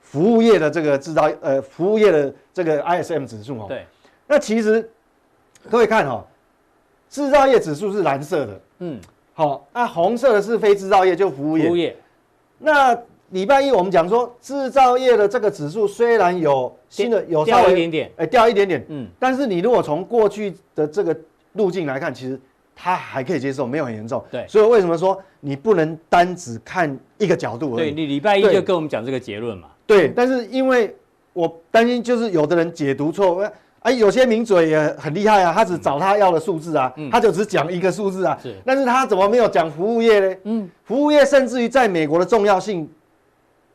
[0.00, 3.66] 服务业的这个制造呃服务业的这个 ISM 指数哦。
[3.68, 3.84] 对。
[4.28, 4.88] 那其实
[5.68, 6.24] 各位看哈，
[7.10, 9.00] 制造业指数是蓝色的，嗯，
[9.34, 11.66] 好，那红色的是非制造业，就服务业。
[11.66, 11.96] 服务业。
[12.58, 12.96] 那
[13.30, 21.18] 礼拜一我们讲说，制造业的这个指数虽然有新的有稍微掉一点点，哎，掉一点点，嗯，但是你如果从过去的这个
[21.54, 22.40] 路径来看，其实。
[22.78, 24.22] 它还可以接受，没有很严重。
[24.30, 27.90] 对，所以为什么说你不能单只看一个角度而已？
[27.90, 29.68] 对，你礼拜一就跟我们讲这个结论嘛。
[29.86, 30.94] 对，但是因为
[31.32, 38.38] 我担心，就是有的人解读错，哎，有些名嘴也很厉害啊，他只找他要的数字啊，嗯、他就只讲一个数字啊。
[38.42, 40.36] 是，但是他怎么没有讲服务业呢？
[40.44, 42.86] 嗯，服务业甚至于在美国的重要性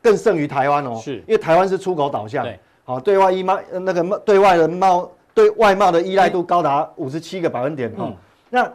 [0.00, 1.00] 更胜于台湾哦。
[1.02, 8.16] 是，因为台湾是出口导向，对，好，对外依贸那个对外的贸对外贸的依赖度高达五十七个百分点哈、嗯。
[8.50, 8.70] 那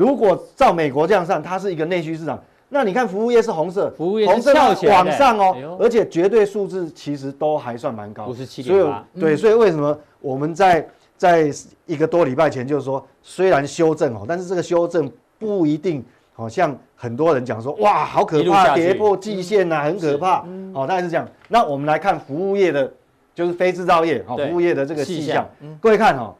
[0.00, 9.04] 如果照美国这样算，它是一个内需市场，那你看服务业是红色，服务业是跳起来往上哦，而且绝对数字其实都还算蛮高，五十七点八。
[9.20, 11.52] 对，所以为什么我们在在
[11.84, 20.46] 一个多礼拜前就是说，虽然修正哦，但是这个修正不一定好像很多人讲说，哇，好可怕，跌破季线呐，很可怕。
[20.72, 21.28] 哦，大概是这样。
[21.48, 22.90] 那我们来看服务业的，
[23.34, 25.46] 就是非制造业，好，服务业的这个细项，
[25.78, 26.34] 各位看哈，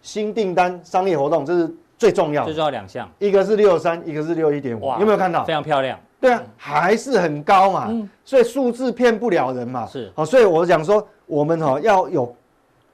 [0.00, 1.70] 新订单、商业活动，这是。
[1.96, 5.44] 最重要，最重要两项，一个是六三，一个是六一点五，有没有看到？
[5.44, 5.98] 非常漂亮。
[6.20, 7.92] 对啊，还是很高嘛，
[8.24, 9.86] 所以数字骗不了人嘛。
[9.86, 12.34] 是，好，所以我想说，我们哈要有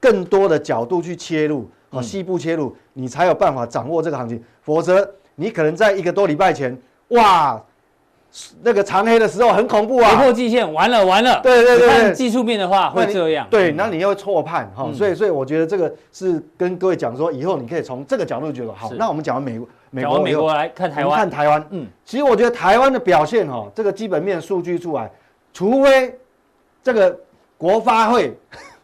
[0.01, 6.77] 更多的角度去切入，啊，细部切入，你才有办法掌握这个行情，否则你可能在一个多礼拜前，
[7.09, 7.61] 哇，
[8.63, 11.41] 那个长黑的时候很恐怖啊，突破季线完了完了。
[11.43, 13.45] 对对对，看技术面的话会这样。
[13.49, 18.89] 对，那你又错判哈，所以所以我觉得这个是跟各位讲说，以后你可以从这个角度觉得好。
[18.93, 21.65] 那我们讲完美国，美国美国来看台湾，看台湾。
[21.71, 25.11] 嗯，其实我觉得台湾的表现哈，这个基本面数据出来，
[25.53, 26.17] 除非
[26.81, 27.17] 这个
[27.57, 28.33] 国发会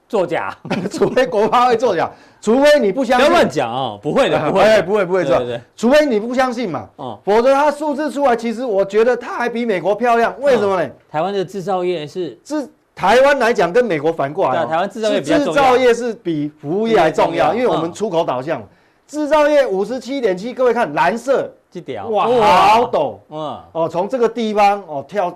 [0.08, 0.56] 作假，
[0.92, 2.10] 除非国发会作假。
[2.40, 4.00] 除非你不相信，不要乱讲哦！
[4.02, 5.62] 不会的，不会，不会，不会这样。
[5.76, 10.34] 除非你不相信嘛，哦，否则它数字出来，其实我觉得它还比美国漂亮。
[10.40, 10.90] 为什么呢？
[11.12, 18.62] 台湾的制造业是制台湾来讲，跟美国反过来，台湾制造业比制造业是比服务业还重要，因为我们出口导向。
[19.08, 25.36] 制造业五十七点七，各位看蓝色，这条哇，好陡，嗯，哦，从这个地方哦跳，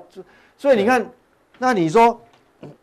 [0.55, 1.05] 所以你看，
[1.57, 2.17] 那你说。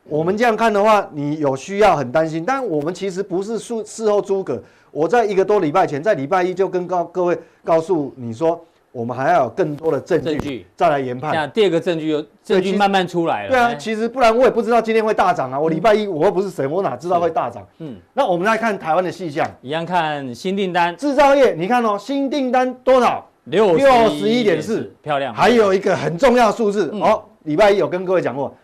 [0.09, 4.61] 我们这样看的话，你有需要很担心，但我们其实不是事事后诸葛。
[4.91, 8.59] 我在一个多礼拜前，在礼拜一就跟告各位告诉你说，
[8.91, 11.35] 我们还要有更多的证据，证据再来研判。
[11.35, 13.51] 那第二个证据有证据慢慢出来了。
[13.51, 15.61] 对啊，其实不然我也不知道今天会大涨啊。
[15.61, 17.62] 我礼拜一我又不是神，我哪知道会大涨？
[17.79, 23.25] 嗯，那我们来看台湾的细项，一样看新订单，制造业，你看哦，新订单多少？
[23.45, 25.35] 六六十一点四，漂亮。
[25.35, 28.55] 还有一个很重要的数字哦，礼拜一有跟各位讲过，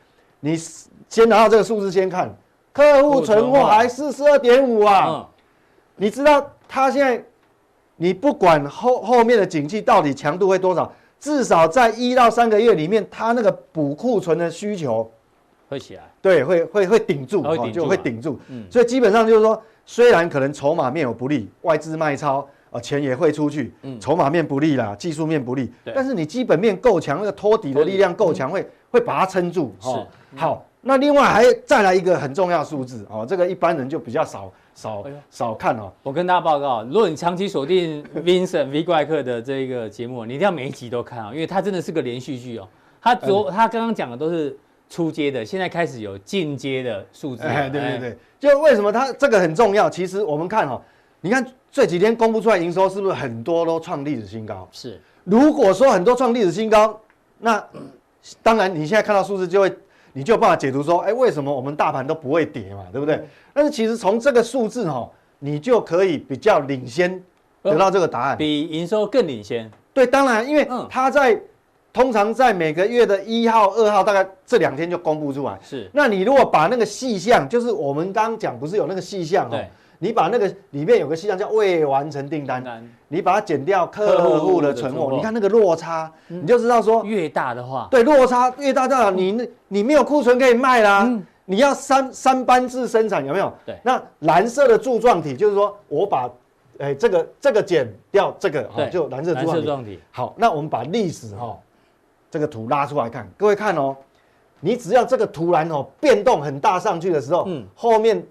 [0.40, 0.56] 你。
[1.14, 2.28] 先拿到这个数字先看，
[2.72, 5.26] 客户存货还四十二点五啊，嗯、
[5.94, 7.24] 你知道他现在，
[7.94, 15.08] 你不管后后面的景气到底强度会多少，至少在一到三个月里面，他那个补库存的需求
[15.68, 18.36] 会起来，对，会会会顶住，会顶住，就会顶住。
[18.48, 29.72] 嗯，所以基本上就是说，虽然可能筹码面有不利，外资卖超啊，钱也会出去，嗯，筹码面不利啦，技术面不利，但是你基本面够强，那个托底的力量够强，会会把它撑住。
[29.78, 29.88] 是，
[30.34, 30.66] 好。
[30.86, 35.90] 那另外还再来一个很重要数字哦，这个一般人就比较少少少看哦。
[36.02, 42.68] 我跟大家报告，如果你长期锁定 Vincent V 怪客的这个节目，你一定要每一集都看啊，因为它真的是个连续剧哦。
[43.00, 44.54] 他昨他刚刚讲的都是
[44.90, 47.44] 初阶的，现在开始有进阶的数字。
[47.44, 49.88] 哎，对对对，就为什么它这个很重要？
[49.88, 50.78] 其实我们看哈，
[51.22, 51.42] 你看
[51.72, 54.68] 这几天公布出来营收是不是很多都创历史新高？
[54.70, 55.00] 是。
[55.24, 57.00] 如果说很多创历史新高，
[57.38, 57.64] 那
[58.42, 59.74] 当然你现在看到数字就会。
[60.14, 63.22] 你就有办法解读说，哎，为什么我们大盘都不会跌嘛，对不对？
[63.52, 65.06] 但是其实从这个数字哈，
[65.40, 67.22] 你就可以比较领先
[67.62, 69.70] 得到这个答案，比营收更领先。
[69.92, 71.38] 对，当然，因为它在
[71.92, 75.58] 通常在每个月的一号、二号，大概这两天就公布出来。
[75.62, 79.58] 是，那你如果把那个细项，就是我们刚刚讲，不是有那个细项哈？
[79.98, 82.62] 你把那个里面有个细项叫未完成订单，
[83.08, 91.08] 你把它减掉客户的存货，你看那个落差，你就知道说越大的话，对，落差越大，代表你那你没有库存可以卖啦，
[91.44, 93.52] 你要三三班制生产有没有？
[93.64, 96.28] 对，那蓝色的柱状体就是说我把
[96.78, 100.00] 哎这个这个减掉这个，就蓝色柱状体。
[100.10, 101.56] 好，那我们把历史哈
[102.30, 103.96] 这个图拉出来看，各位看哦，
[104.60, 108.22] 你只要这个突然哦变动很大上去的时候，嗯，后面。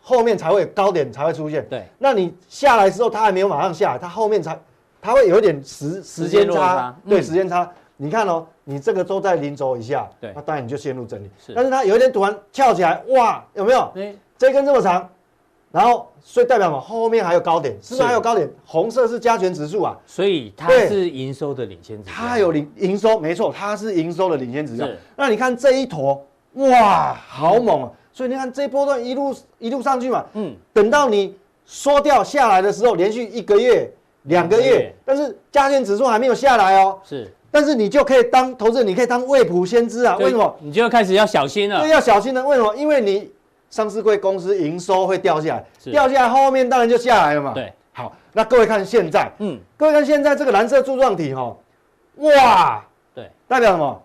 [0.00, 1.84] 后面才会高点才会出现，对。
[1.98, 4.58] 那你下来之后，它还没有马上下来，它后面才，
[5.00, 7.70] 它会有一点时时间差，对，时间差。
[7.96, 11.30] 你看哦，你这个都在零轴以下，对，那当然你就陷入整理。
[11.38, 11.52] 是。
[11.54, 13.90] 但是它有一点突然翘起来，哇，有没有？
[13.94, 14.16] 对。
[14.38, 15.06] 这根这么长，
[15.70, 16.80] 然后所以代表什么？
[16.80, 18.50] 后面还有高点，是不是还有高点？
[18.64, 22.14] 红色是加权指数啊，所以它是营收的领先指标。
[22.14, 24.88] 它有领营收，没错，它是营收的领先指标。
[25.14, 27.90] 那你看这一坨，哇，好猛啊！
[28.20, 33.90] 所以你看这波段一路一路上去嘛，嗯，等到你缩掉下来的时候，连续一个月、
[34.24, 40.54] 两个月，但是加权指数还没有下来哦，是，但是你就可以当投资人，你可以当未卜先知啊，为什么？
[40.60, 42.76] 你就要开始要小心了，对，要小心了，为什么？
[42.76, 43.32] 因为你
[43.70, 51.56] 上市柜公司营收会掉下来，掉下来后面当然就下来了嘛，对，好，那各位看现在，嗯，各位看现在这个蓝色柱状体哈，
[52.16, 54.02] 哇，对，代表什么？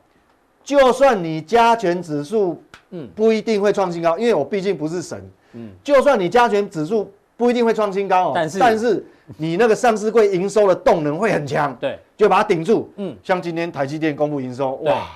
[0.65, 2.61] 就算你加权指数。
[2.91, 5.19] 嗯，不一定会创新高，因为我毕竟不是神。
[5.53, 9.03] 嗯，就算你加权指数不一定会创新高哦，但是但是
[9.37, 12.87] 你那个上市柜营收的动能会很强，对，就把它顶住。
[12.97, 15.07] 嗯，像今天台积电公布营收，哇，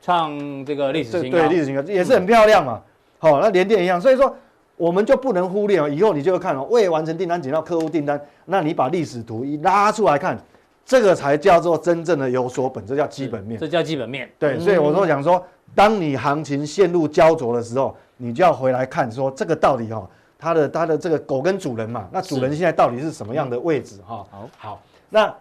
[0.00, 2.80] 创这个历史新高，对历史新高也是很漂亮嘛。
[3.18, 4.34] 好，那联电一样，所以说
[4.76, 5.88] 我们就不能忽略哦。
[5.88, 10.38] 以后你就会看哦，未完成订单减到客户订单，那你把历史图一拉出来看，
[10.86, 14.30] 这个才叫做真正的有所本，这叫基本面，这叫基本面。
[14.38, 15.44] 对，所以我说讲说。
[15.74, 24.24] 当你行情陷入焦灼的时候，你就要回来看说这个到底哈，它的它的这个狗跟主人嘛，那主人现在到底是什么样的位置哈？
[24.30, 25.34] 好，好，那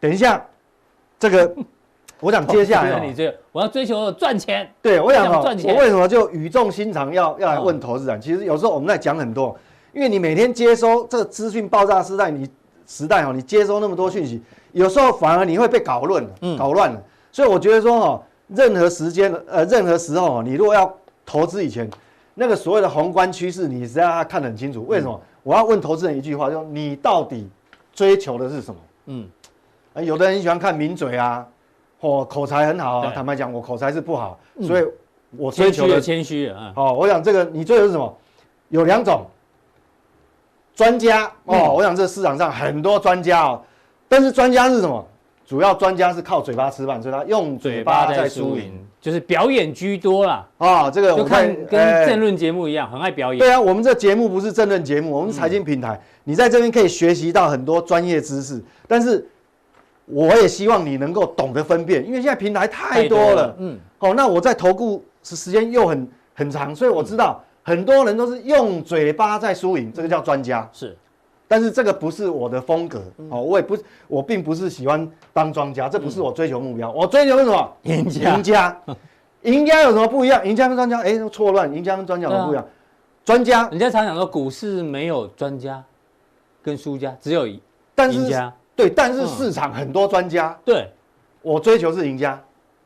[0.00, 0.44] 等一下
[1.20, 1.54] 这个，
[2.18, 8.20] 我想接下来 你这个，我要追求赚钱，对，我想赚钱，我为什么就语重心长要要来问投资人？
[8.20, 9.56] 其实有时候我们在讲很多，
[9.92, 12.48] 因为你每天接收这个资讯爆炸时代，你
[12.86, 16.26] 时代哈，你接收那么多讯息，有时候反而你会被搞乱，
[16.58, 17.02] 搞乱了。
[17.32, 20.92] 所以我觉得说哈，任何时间呃，任何时候你如果要
[21.24, 21.88] 投资以前，
[22.34, 24.84] 那个所谓的宏观趋势，你是要看得很清楚。
[24.86, 25.12] 为什么？
[25.12, 27.48] 嗯、我要问投资人一句话，就你到底
[27.92, 28.80] 追求的是什么？
[29.06, 29.28] 嗯，
[30.04, 31.46] 有的人喜欢看名嘴啊，
[32.00, 33.12] 或口才很好啊。
[33.14, 34.84] 坦白讲，我口才是不好，嗯、所以
[35.36, 36.72] 我追求的谦虚啊。
[36.76, 38.16] 哦，我想这个你追求是什么？
[38.68, 39.26] 有两种
[40.74, 43.62] 专家哦，嗯、我想这市场上很多专家哦，
[44.10, 45.06] 但是专家是什么？
[45.46, 50.46] 主要专家是靠嘴巴吃饭，所以他用嘴巴在输赢，就是表演居多啦。
[50.58, 53.38] 啊，这个我看跟政论节目一样，很爱表演。
[53.38, 58.62] 对啊，我们这节目不是政论节目，我们是财经平台，你在这边可以学习到很多专业知识。
[58.86, 59.26] 但是
[60.06, 63.54] 我也希望你能够懂得分辨，因为现在平台太多了。
[63.58, 70.68] 嗯，好，那我在投顾时时间又很很长，所以我知道很多人都是用嘴巴在输赢，这个叫专家。
[70.72, 70.96] 是。
[71.50, 76.92] 但是这个不是我的风格哦，我也不，我并不是喜欢当庄家，这不是我追求目标。
[76.92, 77.72] 我追求是什么？
[77.82, 78.36] 赢家。
[78.36, 78.82] 赢家，
[79.42, 80.46] 赢家有什么不一样？
[80.46, 81.74] 赢家跟专家，哎，错乱。
[81.74, 82.64] 赢家跟专家有什么不一样？
[83.24, 85.82] 专家，人家常讲说股市没有专家
[86.62, 87.62] 跟输家，只有赢家。
[87.96, 90.56] 但是，对，但是市场很多专家。
[90.64, 90.88] 对，
[91.42, 92.40] 我追求是赢家，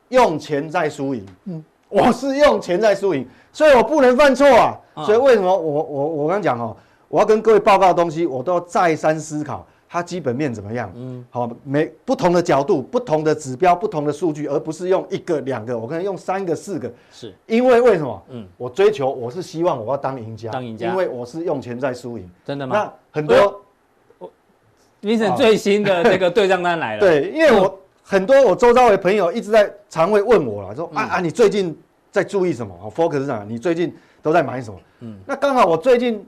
[0.09, 1.23] 用钱在输赢。
[1.43, 4.75] 嗯，我是用钱在输赢，所以我不能犯错啊。
[5.05, 6.75] 所以为什么我我我刚讲哦？
[7.07, 10.91] 我要跟各位报告的东西，我都要再三思考，它基本面怎么样？
[10.95, 16.91] 嗯，好，每不同的角度、不同的指标、不同的数据，而不是用一个、两个，我可能用三个、四个。
[17.11, 18.21] 是，因为为什么？
[18.29, 22.29] 嗯，我追求，我是希望我要当赢家，当赢家，因为我是用钱在输赢。
[22.43, 22.75] 真的吗？
[22.75, 23.61] 那很多，
[24.17, 24.29] 我
[25.01, 26.99] ，Vincent 最新的这个对账单来了。
[27.05, 31.77] 对，因为我很多我周遭的朋友一直在常会问我了，说啊啊，你最近
[32.11, 33.45] 在注意什么？Focus 是啥？
[33.47, 34.79] 你最近都在买什么？
[35.01, 36.25] 嗯，那刚好我最近。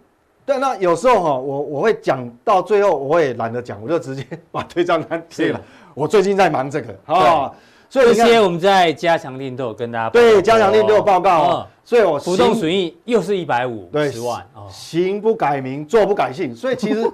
[0.48, 5.60] 对，那有时候哈，我我会讲到最后，我也懒得讲，我就直接 把对账单贴了。
[5.94, 7.52] 我最近在忙这个啊，
[7.90, 11.68] 所以这些我们在加强錠都有跟大家对加强錠都有报告。
[11.84, 16.56] 所以我浮动损益又是一百五十万哦，行不改名，坐不改姓。
[16.56, 17.06] 所以其实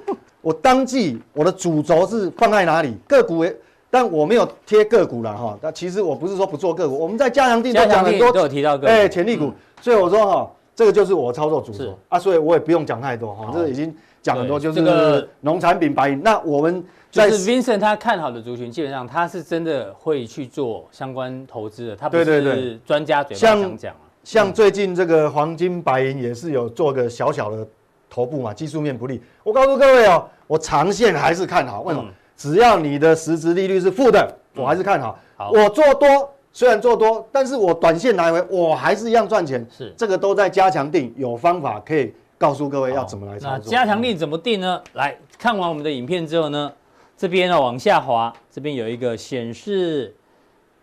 [0.42, 2.96] 我当季我的主轴是放在哪里？
[3.08, 3.44] 个股，
[3.90, 5.58] 但我没有贴个股了哈。
[5.60, 9.52] 但其实我不是说不做个股，我们在加强錠都讲很多都有提到个股，哎，潜力股。
[9.82, 10.52] 所以我说哈。
[10.76, 16.22] 这个就是我操作主轴啊，所以我也不用讲太多哈，这已经讲很多，就是农产品白银。
[16.24, 23.96] 那我们就是 Vincent 他看好的族群，基本上他是真的会去做相关投资的，他不是专家嘴巴讲讲。
[24.24, 27.68] 像最近这个黄金白银也是有做个小小的
[28.10, 29.22] 头部嘛，技术面不利。
[29.44, 32.10] 我告诉各位哦，我长线还是看好，为什么？
[32.36, 35.20] 只要你的实质利率是负的，我还是看好。
[35.54, 36.30] 我做多。
[36.56, 39.66] 虽然做多，但是我短线来回我还是一样赚钱。
[39.76, 43.66] 是，这个都在加强定，有方法可以告诉各位要怎么来操作。
[43.66, 44.80] 那加强定怎么定呢？
[44.94, 46.72] 来看完我们的影片之后呢，
[47.18, 50.14] 这边呢往下滑，这边有一个显示，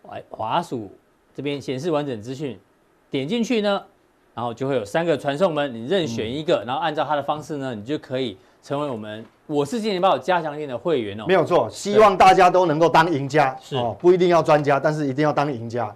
[0.09, 0.91] 哎，滑鼠
[1.33, 2.59] 这边显示完整资讯，
[3.09, 3.81] 点进去呢，
[4.35, 9.25] 然后就会有三个传送门，你任选一个，然后按照它的方式呢，你就可以成为我们。
[9.51, 15.93] 我是金钱爆加强店的会员哦，没有错，希望大家都能够当赢家，是哦，不一定要专家，但是一定要当赢家。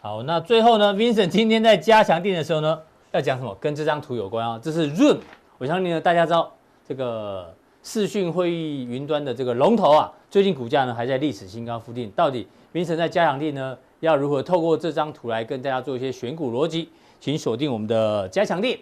[0.00, 2.76] 好，那最后呢，Vincent 今天在加强店的时候呢，
[3.12, 3.56] 要讲什么？
[3.60, 5.18] 跟这张图有关啊，这是 Room，
[5.58, 6.52] 我相信呢，大家知道
[6.88, 12.10] 这个视讯会议云端的这个龙头啊，最近股价呢还在历史新高附近。
[12.16, 16.88] 到底 Vincent 在加强店呢，要如何透过这张图来跟大家做一些选股逻辑？
[17.20, 18.78] 请锁定我们的加强錠。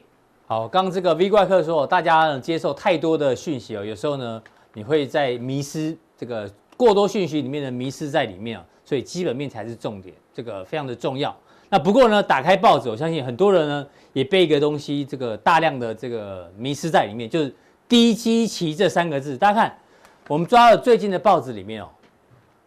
[0.49, 4.41] 好，刚刚这个 V 怪客说，大家接受太多的讯息哦，有时候呢，
[4.75, 11.37] 你会在迷失这个过多讯息里面的迷失在里面啊，所以基本面才是重点，这个非常的重要。
[11.69, 17.53] 那不过呢，打开报纸，我相信很多人呢也被一个东西这个大量的这个迷失在里面，就是
[17.89, 19.37] 低基期这三个字。
[19.37, 19.79] 大家看，
[20.29, 21.89] 我们抓了最近的报纸里面哦，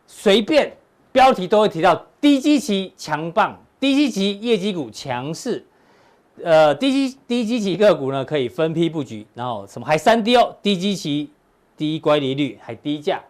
[0.06, 0.76] 随便
[1.14, 5.66] 标题都会提到低基期强棒，低基期业绩股强势。
[6.44, 11.30] 呃，低基低基期个股呢，可以分批布局，然后什么还三低哦，低基期
[11.76, 13.22] 低乖离率还低价，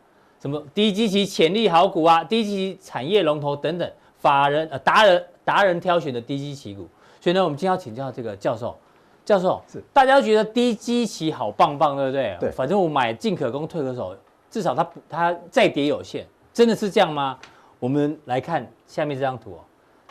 [0.41, 6.87] 什么低基期潜力好股啊，低基期产业龙头等等，法人呃达人达人挑选的低基期股，
[7.19, 8.77] 所以呢，我们今天要请教这个教授，
[9.23, 12.37] 教授是大家都觉得低基期好棒棒，对不对？
[12.39, 14.15] 对，反正我买进可攻退可守，
[14.49, 17.37] 至少它它再跌有限，真的是这样吗？
[17.79, 19.59] 我们来看下面这张图哦，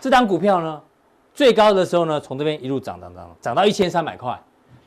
[0.01, 0.83] 这张股票呢？
[1.39, 4.37] 最高的时候呢，从这边一路涨涨涨，涨到一千三百块，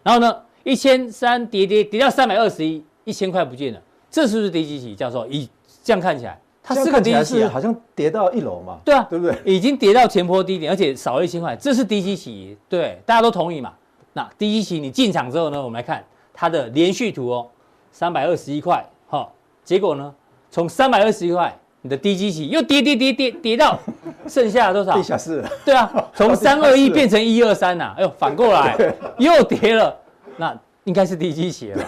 [0.03, 0.35] 然后呢，
[0.65, 4.93] 一千三跌跌跌到三百二十一，一千块不见了，这是不是低基期？
[4.93, 5.49] 教授，以
[5.81, 8.79] 这样看起来，它是个低基期，好像跌到一楼嘛？
[8.83, 9.33] 对啊，对不对？
[9.45, 13.73] 已经跌到前坡低点，而且少了一千块，这是低基期，对，大家都同意嘛？
[14.11, 17.47] 那低基期你进场之后呢，我们来看它的连续图哦，
[17.93, 19.25] 三百二十一块，哈，
[19.63, 20.13] 结果呢，
[20.49, 23.77] 从三百二十一块你的低基期又跌跌跌跌跌到
[24.27, 24.93] 剩下多少？
[24.93, 25.43] 地下室。
[25.65, 28.77] 对啊，从三二一变成一二三呐，哎呦，反过来
[29.17, 29.95] 又跌了，
[30.37, 31.83] 那应该是低基期了。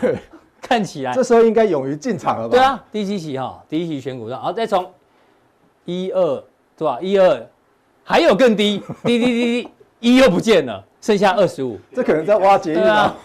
[0.62, 2.56] 看起来这时候应该勇于进场了吧？
[2.56, 4.90] 对啊，低基期哈，低基期选股上，然后再从
[5.86, 6.44] 一二
[6.78, 7.48] 对吧一二，
[8.04, 9.70] 还有更低，低低低低
[10.00, 11.80] 一又不见了，剩下二十五。
[11.94, 13.16] 这可能在挖捷运啊。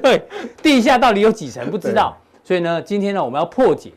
[0.00, 0.22] 对，
[0.62, 3.90] 地下到底有几层不知道，所以呢，今天呢我们要破解。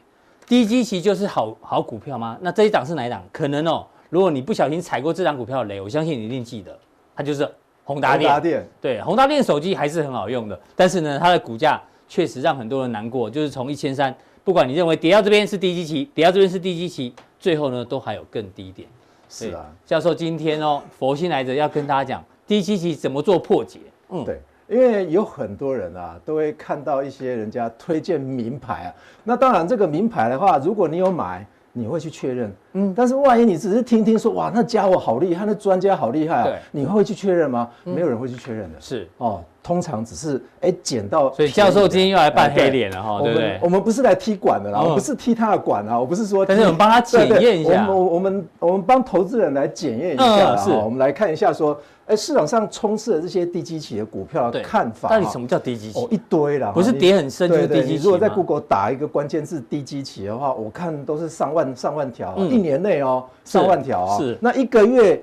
[0.48, 2.38] 低基期就是好好股票吗？
[2.42, 3.24] 那这一档是哪一档？
[3.32, 6.78] 可能哦，如果你不小心踩过这档股票的雷，我相信你一定记得，
[7.16, 7.50] 它就是
[7.84, 8.30] 宏达电。
[8.30, 13.30] 宏达电对，宏达电手机还是很好用的，但是呢，它的股价确实让很多人难过。
[13.30, 14.14] 就是从一千三，
[14.44, 18.88] 不管你认为跌到这边是低基期，跌到这边是低基期，最后呢都还有更低点。
[19.30, 23.80] 是啊，教授今天哦，佛心来着要跟大家讲低基期怎么做破解。
[24.10, 24.42] 嗯，对。
[24.74, 28.90] 因为有很多人啊，都会看到一些人家推荐名牌啊。
[29.24, 32.52] 那当然，这个名牌的话，如果你有买，你会去确认。
[32.74, 37.70] 嗯，但是万一你只是听听说，哇，那家伙好厉害，那专家好厉害啊，对，你会去确认吗？
[37.84, 38.80] 没有人会去确认的。
[38.80, 41.32] 是哦，通常只是哎捡到。
[41.34, 43.60] 所以教授今天又来扮黑脸了哈，对不对？
[43.62, 46.46] 我们不是来踢馆的啦，我不是踢他的馆啊，我不是说。
[46.46, 47.88] 但是我们帮他检验一下。
[47.88, 50.58] 我我我们我们帮投资人来检验一下。
[50.58, 51.80] 是，我们来看一下说。
[52.06, 55.98] 哎，市场上充斥的这些低基企的股票的看法，到底什么叫低基企？
[56.02, 64.18] 哦，一堆啦，不是跌很深就是低基如果在 Google 打一个关键字“低基企”的话，我看都是上万上万条，一年内哦，上万条啊。
[64.18, 65.22] 是，那一个月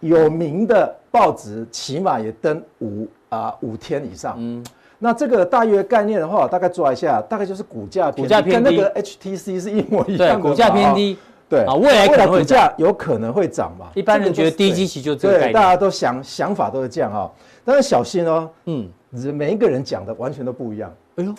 [0.00, 4.34] 有名的报纸起码也登五啊五天以上。
[4.36, 4.62] 嗯，
[4.98, 10.38] 那这个大约概念的话，我大概抓一下，大概就是股价股价偏低，跟那个 HTC 是一模一样的。
[10.40, 11.16] 股价偏低。
[11.48, 13.86] 对啊，未来未来股价有可能会涨嘛？
[13.96, 17.28] 一般人觉得低基期就这个概念，对，大家都想想法都是这样哈。
[17.64, 18.88] 但是小心哦，嗯，
[19.34, 20.94] 每一个人讲的完全都不一样。
[21.16, 21.34] 哎呦，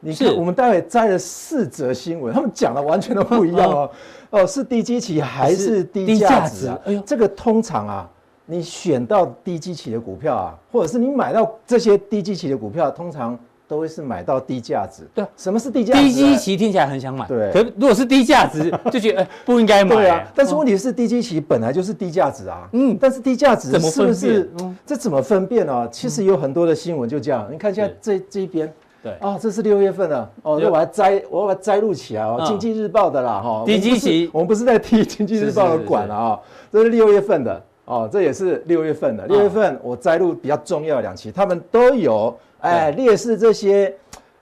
[0.00, 3.90] 你看我们待会摘了四则新闻，他们讲的完全都不一样哦。
[4.34, 6.78] 哦，是低基期还是低价值啊？
[6.84, 8.10] 哎呦，这个通常啊，
[8.46, 13.38] 你选到低基期的股票啊，或者是你买到这些低基期的股票，通常。
[13.66, 16.00] 都会是买到低价值，对，什么是低价值？
[16.02, 17.50] 低基期听起来很想买，对。
[17.50, 19.96] 可如果是低价值，就觉得哎不应该买。
[19.96, 22.68] 对啊，但是问题是低基期本来就是低价值啊。
[22.72, 24.50] 嗯，但是低价值是不是？
[24.84, 25.88] 这怎么分辨呢？
[25.90, 28.70] 其实有很多的新闻就这样，你看一下这这一边，
[29.04, 29.12] 对。
[29.20, 33.62] 啊，这是六月份的哦，那我还摘，我把它摘录起来哦，经济日报的啦哈。
[33.64, 36.40] 低基期，我们不是在替经济日报的管了啊，
[36.72, 37.62] 这是六月份的。
[37.84, 39.26] 哦，这也是六月份的。
[39.26, 42.34] 六月份我摘录比较重要的两期，他们都有。
[42.60, 43.94] 哎，列示这些，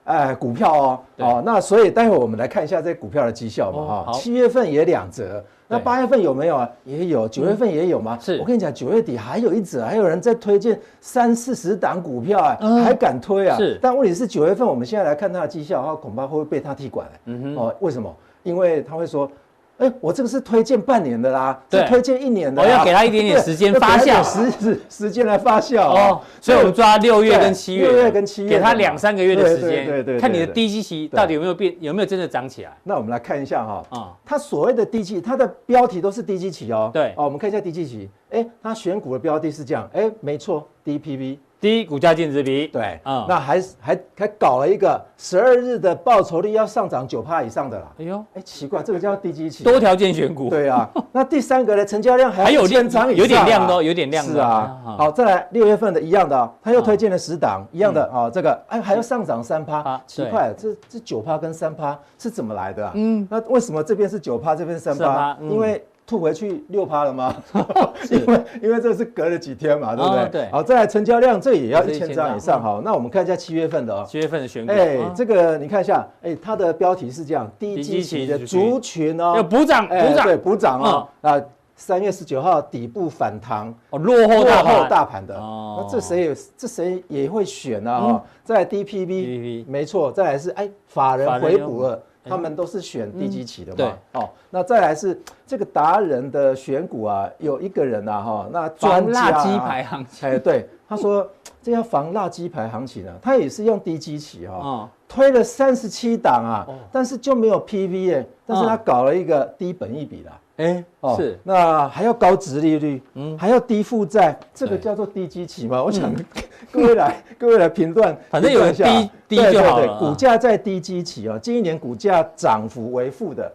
[0.05, 5.43] 哎，股票哦，哦，那所以待会我们来看一下这股票的绩效嘛，哈，七月份也两则，
[5.73, 6.71] 那八月份有没有啊？
[6.85, 8.19] 也有，九月份也有嘛？
[8.21, 13.57] 是，我跟你讲，九月底还有一则，还有人在推荐三四十档股票啊，还敢推啊？
[13.57, 17.07] 是，但问题是九月份，我们现在来看它的绩效，它恐怕会被它踢馆。
[17.25, 18.15] 嗯哼，哦，为什么？
[18.43, 19.31] 因为他会说。
[19.79, 26.21] 哎，我这个是推荐半年的啦，是推荐一年的，我要给他一点点时间 发酵，时时时间来发酵哦。
[26.41, 32.77] 所以我们抓六月跟七月，六月跟七月，给他两三个月的时间，对对，看你的低基期到底有没有变，有没有真的涨起来。
[32.85, 36.91] 那我们来看一下哈，啊，它所谓的低基，它的标题都是低基期哦。
[36.93, 41.39] 对，哦，我们看一下低基期，哎，它选股的标的是这样，哎，没错，低 PB。
[41.63, 47.87] 低股价净值比，对，嗯，那还还还搞了一个十二日的报酬率要上涨九趴以上的啦。
[48.01, 50.51] 哎呦，哎，奇怪，这个叫低基期，多条件选股。
[50.51, 54.33] 对啊， 那第三个呢，成交量还有点涨，有点量的，有点量的。
[54.33, 62.91] 是啊，好，再来六月份的一样的，他又推荐了十档一样的啊，这个哎还要上涨三趴，奇怪，这这九趴跟三趴是怎么来的啊？
[62.97, 65.39] 嗯，那为什么这边是九趴，这边三趴？
[65.41, 65.81] 因为。
[66.05, 67.35] 吐回去六趴了吗？
[68.11, 70.29] 因为因为这是隔了几天嘛，对不对？
[70.29, 70.51] 对。
[70.51, 72.61] 好，再来成交量，这也要一千张以上。
[72.61, 74.05] 好，那我们看一下七月份的哦。
[74.07, 74.73] 七月份的选股。
[74.73, 81.09] 哎，这个你看一下，哎，它的标题是这样：低基期的族群哦，要补涨，补涨，对，补涨哦。
[81.23, 81.41] 啊，
[81.77, 85.37] 三月十九号底部反弹，哦，落后大落后大盘的。
[85.37, 85.79] 哦。
[85.81, 88.01] 那这谁也这谁也会选啊？
[88.01, 92.03] 哈，再来 DPB，没错，再来是哎，法人回补了。
[92.25, 93.77] 他们都是选低基期的嘛？
[93.77, 101.29] 对，哦，那再来是这个达人的选股啊，有一个人啊，哈，那专家防辣鸡排行情，哎，对，他说
[101.63, 110.39] 这要防辣鸡排行情呢，他也是用低基期哈，推了三十七档啊，但是就没有 PV 哎，但是他搞了一个低本一比啦。
[110.59, 115.83] 哎，哦，是，那还要高值利率，嗯，还要低负债，这个叫做低基期吗？
[115.83, 116.13] 我想
[116.73, 119.99] 各位来， 各位来评断，反正有低低就好了。
[119.99, 123.53] 股价在低基期哦，今一年股价涨幅为负的，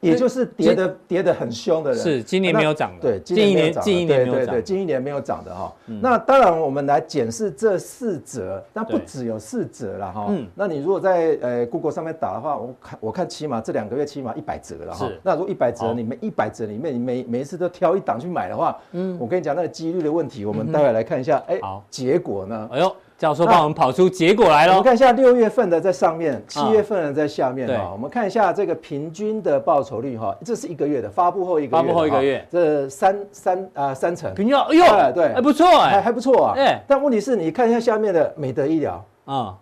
[0.00, 5.72] 也就是跌的跌的很凶的人，是今年没有涨的，对，近一年近一年没有涨，近一年没有涨的哈。
[5.86, 10.26] 那当然，我们来检视这四折，但不只有四折了哈。
[10.28, 15.10] 嗯，那你如果在呃 Google 上面打的话，我看我看起码这两个月起码一百折了哈。
[15.22, 21.58] 那如果一百折，你们一百折里面，你每每一次都挑一档去买的话，嗯，我跟你讲那个几率的问题，我们待会来看一下，哎，
[21.90, 22.68] 结果呢？
[22.70, 22.94] 哎呦。
[23.18, 24.72] 教授帮我们跑出结果来了。
[24.72, 27.90] 我们看一下六月份的在上面，七月份的在下面哈。
[27.92, 31.82] 我们看一下这个平均的报酬率哈，这是一个月的，发布后一个月。
[31.82, 34.34] 发布后一个月，这三三啊三成。
[34.34, 36.54] 平均哎呦，对，还不错哎，还还不错啊。
[36.56, 39.54] 哎，但问题是你看一下下面的美德医疗啊，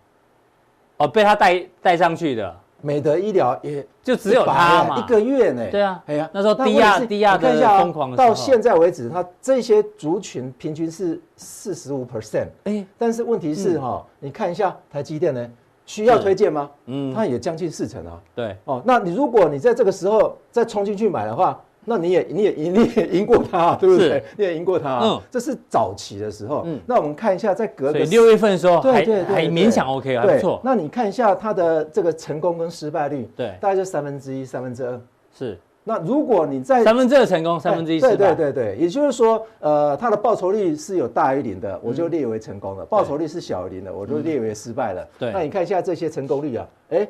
[0.96, 2.56] 哦，被他带带上去的。
[2.84, 5.66] 美德医疗也就只有它嘛，一个月呢？
[5.70, 15.50] 对啊，哎呀，那时候低压低压的疯狂的，到现在为止，它这些族群平均是四十五 percent，哎，但是问题是哈，你看一下台积电呢，
[15.86, 16.70] 需要推荐吗？
[16.86, 18.20] 嗯，它也将近四成啊。
[18.34, 21.60] 对，哦，那你如果你在这个时候再冲进去买的话。
[21.84, 24.22] 那你也你也赢你也赢过他，对不对？
[24.36, 25.00] 你也赢过他。
[25.02, 26.62] 嗯，这是早期的时候。
[26.64, 30.60] 嗯，那我们看一下，在隔个六月份的时候，对对还勉强 OK，还不错。
[30.64, 35.00] 那你看一下它的这个成功跟失败率，对，大概就三分之一、三分之二。
[35.36, 35.58] 是。
[35.86, 38.16] 那如果你在三分之二成功，三分之一失败。
[38.16, 45.06] 对对对对，也就是说，呃，它的报酬率是有大于零的，我就列为成功了；报酬率是小于零的，我就列为失败了。
[45.18, 45.30] 对。
[45.32, 47.06] 那你看一下这些成功率啊，哎，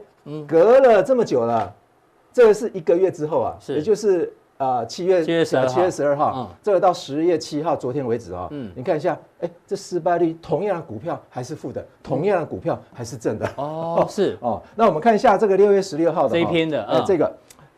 [0.48, 1.72] 隔了这么久了，
[2.32, 4.32] 这个是一个月之后啊，也就是。
[4.56, 14.38] 啊，七月七月十七月十二号，这个到十月七号，昨天为止啊，嗯，你看一下，哎，这失败率同样的股票还是负的，同样的股票还是正的，哦，是。
[14.42, 17.32] 哦，那我们看一下这个六月十六号的这一篇的，呃，这个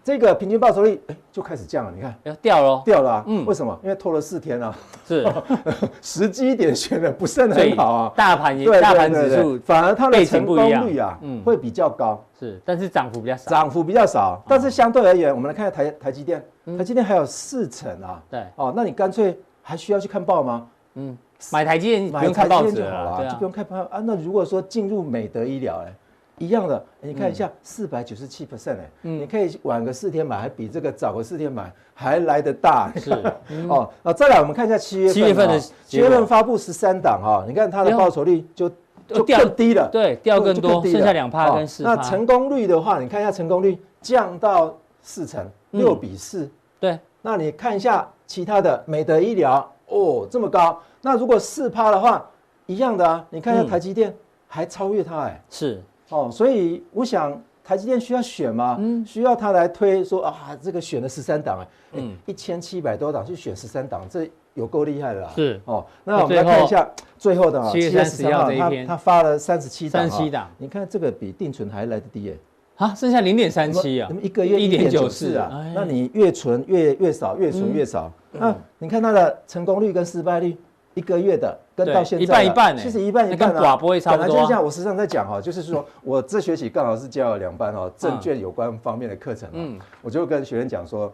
[0.07, 3.77] 这个平均报酬率，哎，就开始降了，你看，要掉了，掉了，嗯，为什么？
[3.83, 4.73] 因为拖了四天了，
[5.05, 5.27] 是，
[6.01, 16.41] 时机点选的不是很好啊，大盘也大盘指数反而它的成功率啊，嗯，会比较高，是，但是涨幅比较少，涨幅比较少，但是相对而言，我们来看下台台积电。
[16.79, 20.69] 台积电还有四成啊，对，哦，那你干脆还需要去看报吗？
[20.95, 21.19] 嗯，
[21.51, 23.99] 买台积电不用看报纸就好了，就不用看报啊。
[24.05, 25.93] 那如果说进入美德医疗，哎，
[26.39, 32.93] 一样的，你看一下四百九十七 percent，哎，你可以晚个四天买，还比这个早个四天买还来得大。
[32.97, 33.11] 是，
[33.69, 38.69] 哦，那再来我们看一下七月七月份的七月份发布十三档哈，你看它的报酬率就
[39.07, 41.95] 就更低了，对，掉更多，剩下两趴跟四趴。
[41.95, 45.47] 那成功率的话，你看一下成功率降到四成。
[45.73, 46.99] 六比四，嗯，对。
[47.21, 50.81] 那你看一下其他的美德医疗，哦，这么高。
[51.03, 52.25] 那如果四趴的话，
[52.65, 53.23] 一样的啊。
[53.29, 54.15] 你看一下台积电，
[54.49, 56.29] 还超越它，哎，是哦。
[56.31, 58.77] 所以我想台积电需要选吗？
[58.79, 65.31] 嗯，需要他来推说啊，这个选了十三档，哎，嗯，一千七百多档去选十三档，这有够厉害的啦。
[65.35, 65.85] 是哦。
[66.05, 66.89] 那我们来看一下
[67.19, 70.49] 最后的啊七月十三号这一篇，他发了三十七档，三十七档。
[70.59, 72.37] 你看这个比定存还来得低，哎。
[72.77, 78.13] 啊，剩下零点三七啊，一个月一点九四啊，那你越存越越少，越存越少。
[78.33, 80.55] 那你看它的成功率跟失败率，
[80.93, 84.27] 一个月的跟到现在一半一半，其实一半一半啊，不会差不多。
[84.27, 91.13] 本来就是这样，我实际上在讲哈，就是说我这学期刚好是教了两班哦，证券有关方面的课程，嗯，我就跟学员讲说，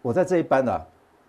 [0.00, 0.80] 我在这一班呢，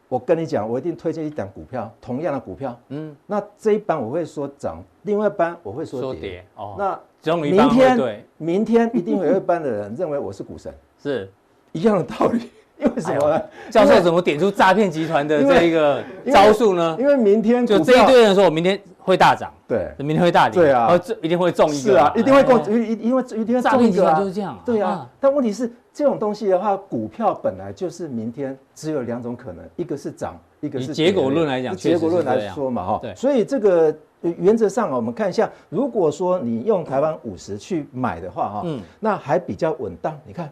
[0.07, 6.99] 我跟你讲，我一定推荐一档股票，同样的股票，嗯，那这一班我会说涨，另外一班我会说跌，哦，那。
[7.35, 11.29] 明天，明天一定会有一班的人认为我是股神， 是。
[11.73, 12.49] 一样的道理。
[12.79, 13.41] 因为什么呢？
[13.69, 16.01] 教授怎么点出诈骗集团的这一个
[16.31, 16.95] 招数呢？
[16.99, 25.07] 因为明天就这一堆人说我明天会大涨，对，明天会大跌，对啊，这一定会中一个，是啊，一定会中，一因为一定会中一个，就是这样，对啊。
[25.19, 33.13] 但问题是这种东西的话，股票本来就是明天只有两种可能，一个是涨，一个是结果论来讲，结果论来说嘛，哈，对。
[33.15, 33.95] 所以这个。
[34.21, 40.13] 原则上啊，我们看一下，如果说你用台湾五十去买的话，哈，嗯，那还比较稳当。
[40.25, 40.51] 你看，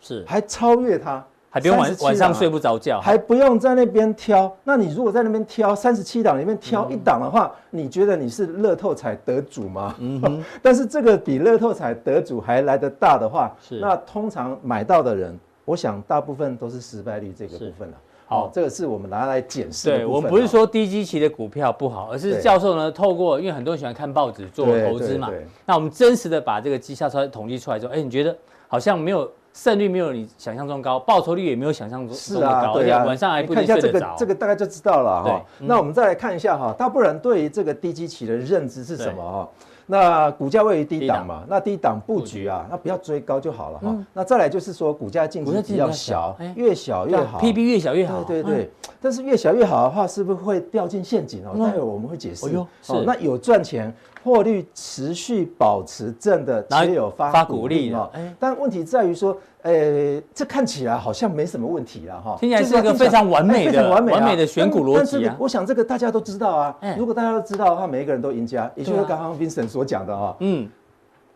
[0.00, 0.24] 是。
[0.24, 4.54] 还超越它，还不用晚晚上睡不着觉，还不用在那边挑。
[4.64, 9.94] 那你如果在那边挑三十七档里面挑一档的话，你觉得你是乐透彩得主吗？
[9.98, 17.94] 嗯， 但是这个比乐透彩得主还来得大的话，是那通常买到的人，我想大部分都是失败率这个部分了。
[18.26, 19.88] 好，这个是我们拿来检视。
[19.88, 25.30] 对，我们不是说低基期的股票不好，而是教授呢透过，因为很多人喜欢看报纸做投资嘛。
[25.64, 28.36] 那我们真实的把这个绩效稍微统计出来之后，哎，你觉得
[28.66, 29.26] 好像没有
[29.58, 34.14] 胜率没有你想象中高，报酬率也没有想象中这么高，而且晚上还不一定睡得着。
[34.16, 35.44] 这个大概就知道了哈。
[35.58, 39.48] 那我们再来看一下哈，大部分人对于这个低基期的认知是什么哈？
[39.90, 43.96] 那股价位于低档嘛，那低档布局啊，那不要追高就好了哈。
[44.12, 48.22] 那再来就是说股价净值比较小，越小越好，PB 越小越好。
[48.22, 48.70] 对对对，
[49.02, 51.58] 但是越小越好的话，是不是会掉进陷阱哦？
[51.58, 52.46] 待会我们会解释。
[52.56, 53.92] 哦，那有赚钱
[54.22, 58.10] 获利持续保持正的，且有发股利哈。
[58.38, 62.36] 但问题在于说，呃，这看起来好像没什么问题了哈。
[62.40, 65.36] 听起来是一个非常完美的、完美的选股逻辑啊。
[65.38, 66.76] 我想这个大家都知道啊。
[66.96, 70.36] 如果大家都知道的话，每一个人都赢家，也就是刚刚 Vincent 所讲的哈。
[70.40, 70.68] 嗯，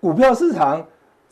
[0.01, 0.85] 股票市场。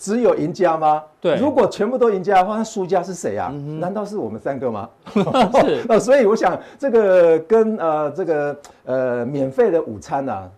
[0.02, 1.02] 只有赢家吗？
[1.20, 3.52] 对，如果全部都赢家的话，那输家是谁啊？
[3.78, 4.88] 难道是我们三个吗？
[5.12, 10.48] 是、呃， 所以我想这个跟呃这个呃免费的午餐啊，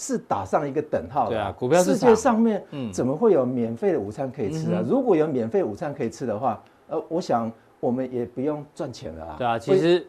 [0.00, 1.30] 是打上一个等号的。
[1.30, 4.80] 对啊，股票世界上面怎么会有免费的午餐可以吃啊？
[4.80, 9.34] 嗯、如果有免费午餐可以吃的话，呃，我想我们也不用赚钱了啊。
[9.36, 10.06] 对啊，其实。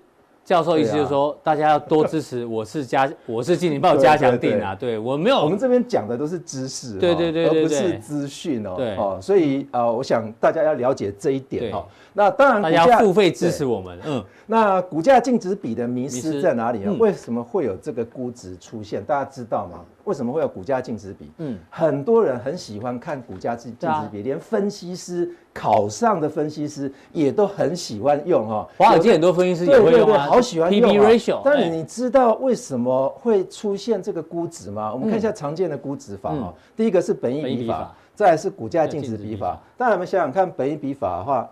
[0.49, 2.43] 教授意思就是说，大家要多支持。
[2.43, 4.73] 我是加， 我是金钱爆加强錠啊。
[4.73, 8.73] 对我没有，我们这边讲的都是知识，对对对，而不是资讯哦。
[8.75, 11.85] 对哦，所以呃，我想大家要了解这一点哈。
[12.13, 13.99] 那当然，大家要付费支持我们。
[14.03, 16.95] 嗯，那股价净值比的迷失在哪里呢？
[16.97, 19.03] 为什么会有这个估值出现？
[19.03, 19.81] 大家知道吗？
[20.05, 21.29] 为什么会有股价净值比？
[21.37, 25.29] 嗯，很多人很喜欢看股价净净值比，连分析师
[25.59, 28.65] 考上的分析师也都很喜欢用哈。
[28.77, 30.89] 华尔街很多分析师也会用啊，好喜欢用。
[30.93, 31.41] Ratio。
[31.43, 34.93] 但是你知道为什么会出现这个估值吗？
[34.93, 36.53] 我们看一下常见的估值法哈。
[36.77, 39.61] 第一个是本益比法，再来是股价净值比法。
[39.77, 41.49] 大家我们想想看，本益比法的话，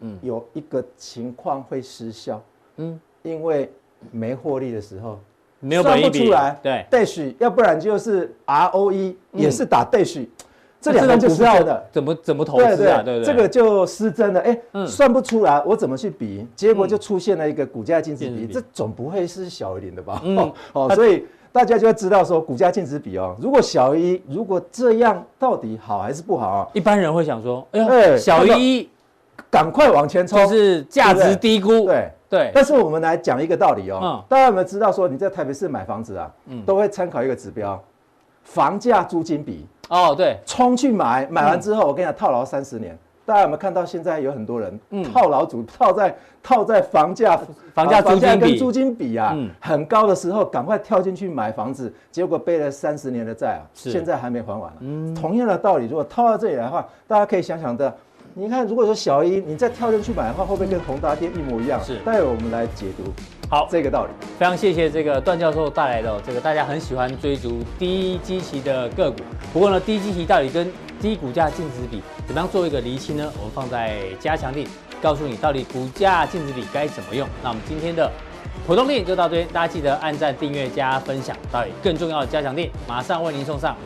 [0.00, 2.42] 嗯，有一个情况会失效，
[2.78, 3.70] 嗯，因为
[4.10, 5.20] 没获利的时候。
[5.60, 10.26] 没有算不出来，对，dash，要不然就是 ROE 也是打 dash，
[10.84, 13.02] 这两个就是要的，怎么怎么投资啊？
[13.02, 16.46] 对对，这个就失真了，哎，算不出来，我怎么去比？
[16.54, 20.22] 结果就出现了一个股价净值比，这总不会是小于零的吧？
[20.74, 26.48] 哦，所以大家就要知道说，股价净值比哦，如果小于一，如果这样到底好还是不好？
[26.48, 26.68] 啊？
[26.74, 28.90] 一般人会想说，哎呀，小于一，
[29.50, 32.10] 赶快往前冲，就是价值低估，对。
[32.26, 37.80] 对，但是我们来讲一个道理哦，嗯、大家有没有知道说你在台北市买房子啊，嗯、都会参考一个指标，
[38.42, 44.78] 房价租金比哦，对，冲去买，买完之后我跟你讲套牢三十年，嗯、大家有没有看到现在有很多人
[45.12, 47.36] 套牢主套在套在房价
[47.74, 54.76] 房价房价跟租金比啊、嗯、很高的时候，赶快跳进去买房子，结果背了三十年的债啊，现在还没还完、啊。
[54.80, 57.94] 嗯，同样的道理，如果套到这里来的话，大家可以想想的。
[58.36, 61.80] 你看，如果说小一你再跳进去买的话，会不会跟宏达电一模一样？
[61.84, 63.04] 是，待会我们来解读
[63.48, 64.10] 好这个道理。
[64.36, 69.18] 非常谢谢这个段教授带来的这个大家很喜欢追逐低基期的个股。
[69.52, 70.68] 不过呢，低基期到底跟
[71.00, 73.32] 低股价净值比怎么样做一个厘清呢？
[73.38, 74.66] 我们放在加强力，
[75.00, 77.28] 告诉你到底股价净值比该怎么用。
[77.40, 78.10] 那我们今天的
[78.66, 81.36] 普通錠就到这边，大家记得按赞、订阅、加分享。
[81.52, 83.76] 到底更重要的加强力，马上为您送上。